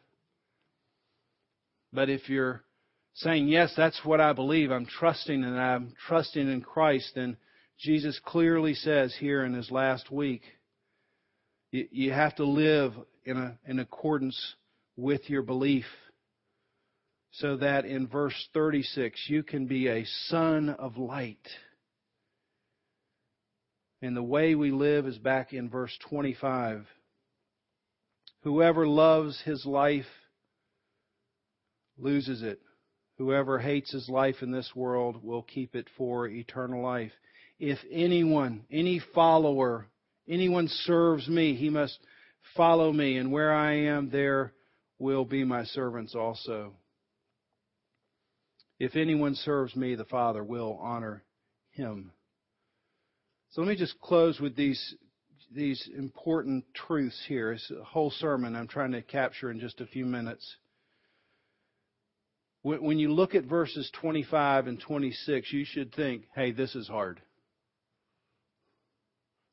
But 1.93 2.09
if 2.09 2.29
you're 2.29 2.63
saying, 3.15 3.49
yes, 3.49 3.75
that's 3.77 4.01
what 4.05 4.21
I 4.21 4.33
believe, 4.33 4.71
I'm 4.71 4.87
trusting 4.87 5.45
and 5.45 5.59
I'm 5.59 5.95
trusting 6.07 6.51
in 6.51 6.63
Christ, 6.63 7.13
then 7.15 7.37
Jesus 7.79 8.21
clearly 8.25 8.75
says 8.75 9.15
here 9.19 9.45
in 9.45 9.55
his 9.55 9.71
last 9.71 10.11
week, 10.11 10.43
you, 11.71 11.87
you 11.91 12.13
have 12.13 12.35
to 12.37 12.45
live 12.45 12.93
in, 13.25 13.37
a, 13.37 13.59
in 13.67 13.79
accordance 13.79 14.55
with 14.97 15.29
your 15.29 15.43
belief 15.43 15.85
so 17.33 17.57
that 17.59 17.85
in 17.85 18.07
verse 18.07 18.49
36 18.55 19.27
you 19.29 19.43
can 19.43 19.67
be 19.67 19.89
a 19.89 20.07
son 20.29 20.71
of 20.71 20.97
light. 20.97 21.47
And 24.03 24.17
the 24.17 24.23
way 24.23 24.55
we 24.55 24.71
live 24.71 25.07
is 25.07 25.19
back 25.19 25.53
in 25.53 25.69
verse 25.69 25.97
25. 26.09 26.87
Whoever 28.43 28.87
loves 28.87 29.41
his 29.45 29.67
life 29.67 30.07
loses 31.99 32.43
it. 32.43 32.61
Whoever 33.19 33.59
hates 33.59 33.93
his 33.93 34.09
life 34.09 34.37
in 34.43 34.51
this 34.51 34.71
world 34.75 35.23
will 35.23 35.43
keep 35.43 35.75
it 35.75 35.89
for 35.97 36.29
eternal 36.29 36.83
life. 36.83 37.13
If 37.59 37.79
anyone, 37.91 38.65
any 38.71 39.01
follower, 39.15 39.87
anyone 40.29 40.69
serves 40.69 41.27
me, 41.27 41.55
he 41.55 41.71
must 41.71 41.99
follow 42.55 42.93
me, 42.93 43.17
and 43.17 43.33
where 43.33 43.53
I 43.53 43.73
am, 43.87 44.11
there 44.11 44.53
will 44.99 45.25
be 45.25 45.45
my 45.45 45.65
servants 45.65 46.15
also. 46.15 46.73
If 48.79 48.97
anyone 48.97 49.35
serves 49.35 49.75
me, 49.75 49.95
the 49.95 50.05
Father 50.05 50.45
will 50.45 50.79
honor 50.83 51.25
him. 51.71 52.13
So 53.51 53.63
let 53.63 53.69
me 53.69 53.77
just 53.77 54.01
close 54.01 54.41
with 54.41 54.57
these 54.57 54.95
these 55.55 55.89
important 55.97 56.65
truths 56.75 57.25
here. 57.29 57.53
It's 57.53 57.71
a 57.71 57.85
whole 57.85 58.11
sermon 58.11 58.57
I'm 58.57 58.67
trying 58.67 58.93
to 58.93 59.03
capture 59.03 59.51
in 59.51 59.61
just 59.61 59.81
a 59.81 59.87
few 59.87 60.05
minutes 60.05 60.57
when 62.67 62.99
you 62.99 63.13
look 63.13 63.37
at 63.37 63.45
verses 63.45 63.89
25 64.01 64.67
and 64.67 64.81
26, 64.81 65.53
you 65.53 65.65
should 65.65 65.95
think, 65.95 66.25
hey, 66.35 66.51
this 66.51 66.75
is 66.75 66.89
hard. 66.89 67.21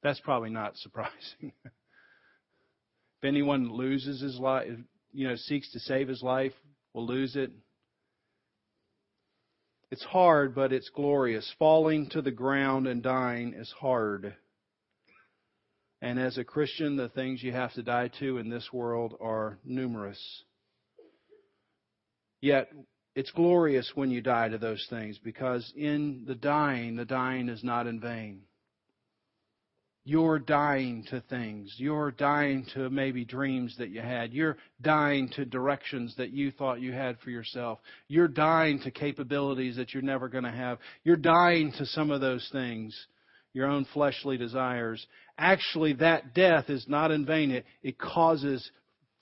That's 0.02 0.20
probably 0.20 0.50
not 0.50 0.78
surprising. 0.78 1.54
if 1.64 3.24
anyone 3.24 3.72
loses 3.72 4.20
his 4.20 4.40
life, 4.40 4.68
you 5.14 5.28
know, 5.28 5.36
seeks 5.36 5.72
to 5.72 5.80
save 5.80 6.08
his 6.08 6.22
life, 6.22 6.54
will 6.94 7.06
lose 7.06 7.36
it. 7.36 7.52
It's 9.92 10.04
hard, 10.04 10.56
but 10.56 10.74
it's 10.74 10.90
glorious. 10.90 11.54
Falling 11.60 12.10
to 12.10 12.22
the 12.22 12.32
ground 12.32 12.88
and 12.88 13.04
dying 13.04 13.54
is 13.54 13.72
hard. 13.80 14.36
And 16.02 16.20
as 16.20 16.38
a 16.38 16.44
Christian, 16.44 16.98
the 16.98 17.10
things 17.10 17.44
you 17.44 17.52
have 17.52 17.74
to 17.74 17.84
die 17.84 18.10
to 18.20 18.38
in 18.38 18.50
this 18.50 18.74
world 18.74 19.16
are 19.22 19.60
numerous. 19.64 20.44
Yet, 22.42 22.70
it's 23.16 23.32
glorious 23.32 23.92
when 23.96 24.10
you 24.10 24.22
die 24.22 24.50
to 24.50 24.58
those 24.58 24.86
things 24.90 25.20
because 25.24 25.72
in 25.78 26.24
the 26.26 26.36
dying, 26.36 26.96
the 26.96 27.06
dying 27.06 27.48
is 27.48 27.64
not 27.64 27.88
in 27.88 28.02
vain. 28.02 28.42
You're 30.06 30.40
dying 30.40 31.06
to 31.12 31.22
things. 31.30 31.74
You're 31.78 32.12
dying 32.12 32.66
to 32.74 32.90
maybe 32.90 33.24
dreams 33.24 33.76
that 33.78 33.90
you 33.90 34.02
had. 34.02 34.34
You're 34.34 34.58
dying 34.82 35.30
to 35.36 35.46
directions 35.46 36.14
that 36.18 36.32
you 36.32 36.52
thought 36.52 36.82
you 36.82 36.92
had 36.92 37.20
for 37.20 37.30
yourself. 37.30 37.80
You're 38.10 38.28
dying 38.28 38.82
to 38.82 38.92
capabilities 38.92 39.78
that 39.78 39.94
you're 39.94 40.04
never 40.04 40.28
going 40.28 40.44
to 40.44 40.52
have. 40.52 40.80
You're 41.04 41.16
dying 41.16 41.72
to 41.78 41.86
some 41.86 42.12
of 42.12 42.20
those 42.20 42.48
things, 42.52 42.94
your 43.54 43.68
own 43.68 43.86
fleshly 43.94 44.38
desires. 44.38 45.06
Actually, 45.38 45.94
that 45.94 46.34
death 46.34 46.70
is 46.70 46.86
not 46.90 47.12
in 47.12 47.26
vain. 47.26 47.52
It, 47.52 47.66
it 47.82 47.98
causes 47.98 48.70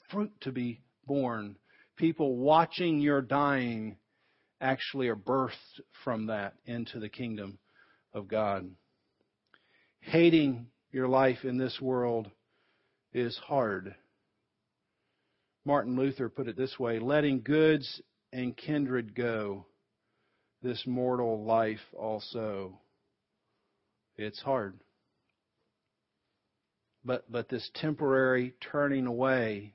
fruit 0.09 0.31
to 0.41 0.51
be 0.51 0.81
born 1.05 1.57
people 2.01 2.35
watching 2.35 2.99
your 2.99 3.21
dying 3.21 3.95
actually 4.59 5.07
are 5.07 5.15
birthed 5.15 5.81
from 6.03 6.25
that 6.25 6.55
into 6.65 6.99
the 6.99 7.07
kingdom 7.07 7.59
of 8.11 8.27
God. 8.27 8.67
Hating 10.01 10.67
your 10.91 11.07
life 11.07 11.43
in 11.43 11.57
this 11.57 11.79
world 11.79 12.29
is 13.13 13.37
hard. 13.37 13.95
Martin 15.63 15.95
Luther 15.95 16.27
put 16.29 16.47
it 16.47 16.57
this 16.57 16.77
way 16.79 16.99
letting 16.99 17.41
goods 17.41 18.01
and 18.33 18.55
kindred 18.55 19.13
go, 19.15 19.65
this 20.61 20.83
mortal 20.85 21.43
life 21.43 21.79
also. 21.93 22.79
It's 24.15 24.41
hard. 24.41 24.79
But, 27.03 27.31
but 27.31 27.49
this 27.49 27.69
temporary 27.75 28.53
turning 28.71 29.07
away 29.07 29.73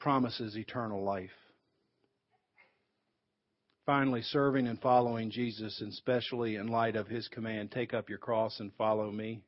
promises 0.00 0.56
eternal 0.56 1.02
life. 1.02 1.30
Finally, 3.86 4.22
serving 4.22 4.66
and 4.66 4.80
following 4.80 5.30
Jesus, 5.30 5.80
and 5.80 5.92
especially 5.92 6.56
in 6.56 6.66
light 6.66 6.96
of 6.96 7.06
his 7.06 7.28
command, 7.28 7.70
take 7.70 7.94
up 7.94 8.08
your 8.08 8.18
cross 8.18 8.58
and 8.58 8.72
follow 8.76 9.12
me. 9.12 9.40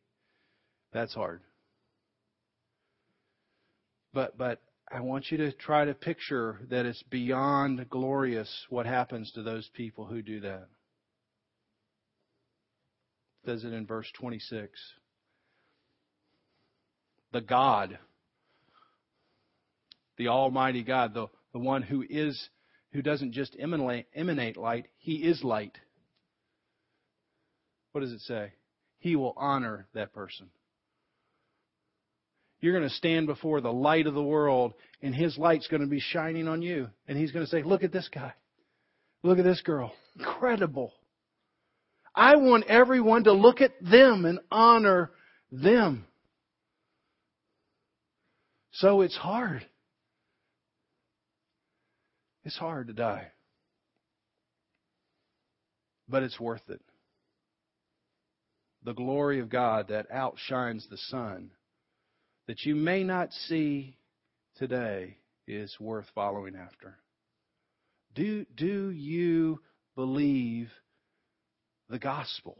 That's 0.93 1.13
hard. 1.13 1.41
But, 4.15 4.39
but 4.39 4.63
I 4.91 5.01
want 5.01 5.31
you 5.31 5.39
to 5.39 5.51
try 5.51 5.85
to 5.85 5.93
picture 5.93 6.61
that 6.71 6.87
it's 6.87 7.03
beyond 7.03 7.91
glorious 7.91 8.49
what 8.71 8.87
happens 8.87 9.33
to 9.33 9.43
those 9.43 9.69
people 9.75 10.07
who 10.07 10.23
do 10.23 10.41
that. 10.41 10.69
It 13.43 13.47
says 13.47 13.65
it 13.65 13.73
in 13.73 13.87
verse 13.87 14.11
26. 14.19 14.71
The 17.33 17.41
God, 17.41 17.99
the 20.17 20.29
Almighty 20.29 20.85
God, 20.85 21.13
the, 21.13 21.27
the 21.53 21.59
one 21.59 21.83
who 21.83 22.05
is 22.09 22.49
who 22.93 23.03
doesn't 23.03 23.33
just 23.33 23.57
emanate, 23.59 24.57
light, 24.57 24.87
he 24.99 25.17
is 25.17 25.45
light. 25.45 25.77
What 27.93 28.01
does 28.01 28.13
it 28.13 28.21
say? 28.21 28.53
He 28.99 29.17
will 29.17 29.35
honor 29.37 29.87
that 29.95 30.13
person. 30.13 30.49
You're 32.61 32.77
going 32.77 32.89
to 32.89 32.95
stand 32.95 33.27
before 33.27 33.61
the 33.61 33.73
light 33.73 34.07
of 34.07 34.15
the 34.15 34.23
world, 34.23 34.75
and 35.01 35.15
his 35.15 35.39
light's 35.39 35.69
going 35.69 35.83
to 35.83 35.87
be 35.87 36.01
shining 36.01 36.49
on 36.49 36.61
you. 36.61 36.89
And 37.07 37.17
he's 37.17 37.31
going 37.31 37.45
to 37.45 37.51
say, 37.51 37.63
Look 37.63 37.85
at 37.85 37.93
this 37.93 38.09
guy. 38.13 38.33
Look 39.23 39.39
at 39.39 39.45
this 39.45 39.61
girl. 39.63 39.93
Incredible. 40.19 40.93
I 42.15 42.37
want 42.37 42.65
everyone 42.67 43.25
to 43.25 43.33
look 43.33 43.61
at 43.61 43.73
them 43.81 44.25
and 44.25 44.41
honor 44.51 45.13
them. 45.53 46.07
So 48.73 49.03
it's 49.03 49.17
hard. 49.17 49.65
It's 52.49 52.57
hard 52.57 52.87
to 52.87 52.95
die. 52.95 53.27
But 56.09 56.23
it's 56.23 56.41
worth 56.41 56.63
it. 56.71 56.81
The 58.85 58.95
glory 58.95 59.41
of 59.41 59.51
God 59.51 59.89
that 59.89 60.11
outshines 60.11 60.87
the 60.89 60.97
sun, 60.97 61.51
that 62.47 62.65
you 62.65 62.75
may 62.75 63.05
not 63.05 63.35
see 63.35 63.99
today, 64.57 65.19
is 65.47 65.77
worth 65.79 66.07
following 66.15 66.57
after. 66.57 66.97
Do, 68.15 68.47
do 68.57 68.93
you 68.93 69.61
believe 69.95 70.71
the 71.91 71.99
gospel? 71.99 72.57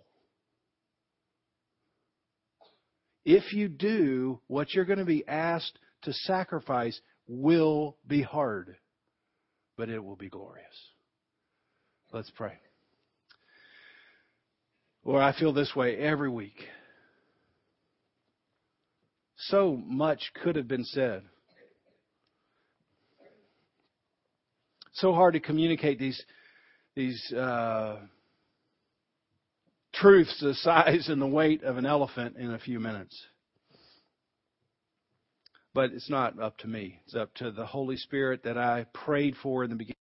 If 3.25 3.55
you 3.55 3.69
do, 3.69 4.39
what 4.49 4.75
you're 4.75 4.85
going 4.85 4.99
to 4.99 5.07
be 5.07 5.27
asked 5.27 5.79
to 6.03 6.13
sacrifice 6.13 7.01
will 7.27 7.97
be 8.07 8.21
hard 8.21 8.77
but 9.79 9.89
it 9.89 10.05
will 10.05 10.17
be 10.17 10.29
glorious. 10.29 10.67
Let's 12.13 12.31
pray. 12.31 12.55
Lord, 15.05 15.23
I 15.23 15.33
feel 15.39 15.53
this 15.53 15.75
way 15.75 15.97
every 15.97 16.29
week. 16.29 16.65
So 19.37 19.81
much 19.87 20.33
could 20.43 20.57
have 20.57 20.67
been 20.67 20.85
said. 20.85 21.23
So 24.95 25.15
hard 25.15 25.35
to 25.35 25.41
communicate 25.41 26.01
these 26.01 26.21
these 26.97 27.33
uh, 27.33 28.01
truths 29.95 30.41
the 30.41 30.55
size 30.55 31.09
and 31.09 31.23
the 31.23 31.27
weight 31.27 31.63
of 31.63 31.77
an 31.77 31.87
elephant 31.87 32.37
in 32.37 32.53
a 32.53 32.59
few 32.59 32.81
minutes. 32.81 33.17
But 35.79 35.93
it's 35.93 36.11
not 36.11 36.43
up 36.43 36.59
to 36.59 36.67
me. 36.67 36.99
It's 37.05 37.15
up 37.15 37.33
to 37.35 37.53
the 37.53 37.65
Holy 37.65 37.97
Spirit 37.97 38.43
that 38.43 38.59
I 38.59 38.87
prayed 38.93 39.37
for 39.41 39.63
in 39.63 39.71
the 39.71 39.77
beginning. 39.77 39.95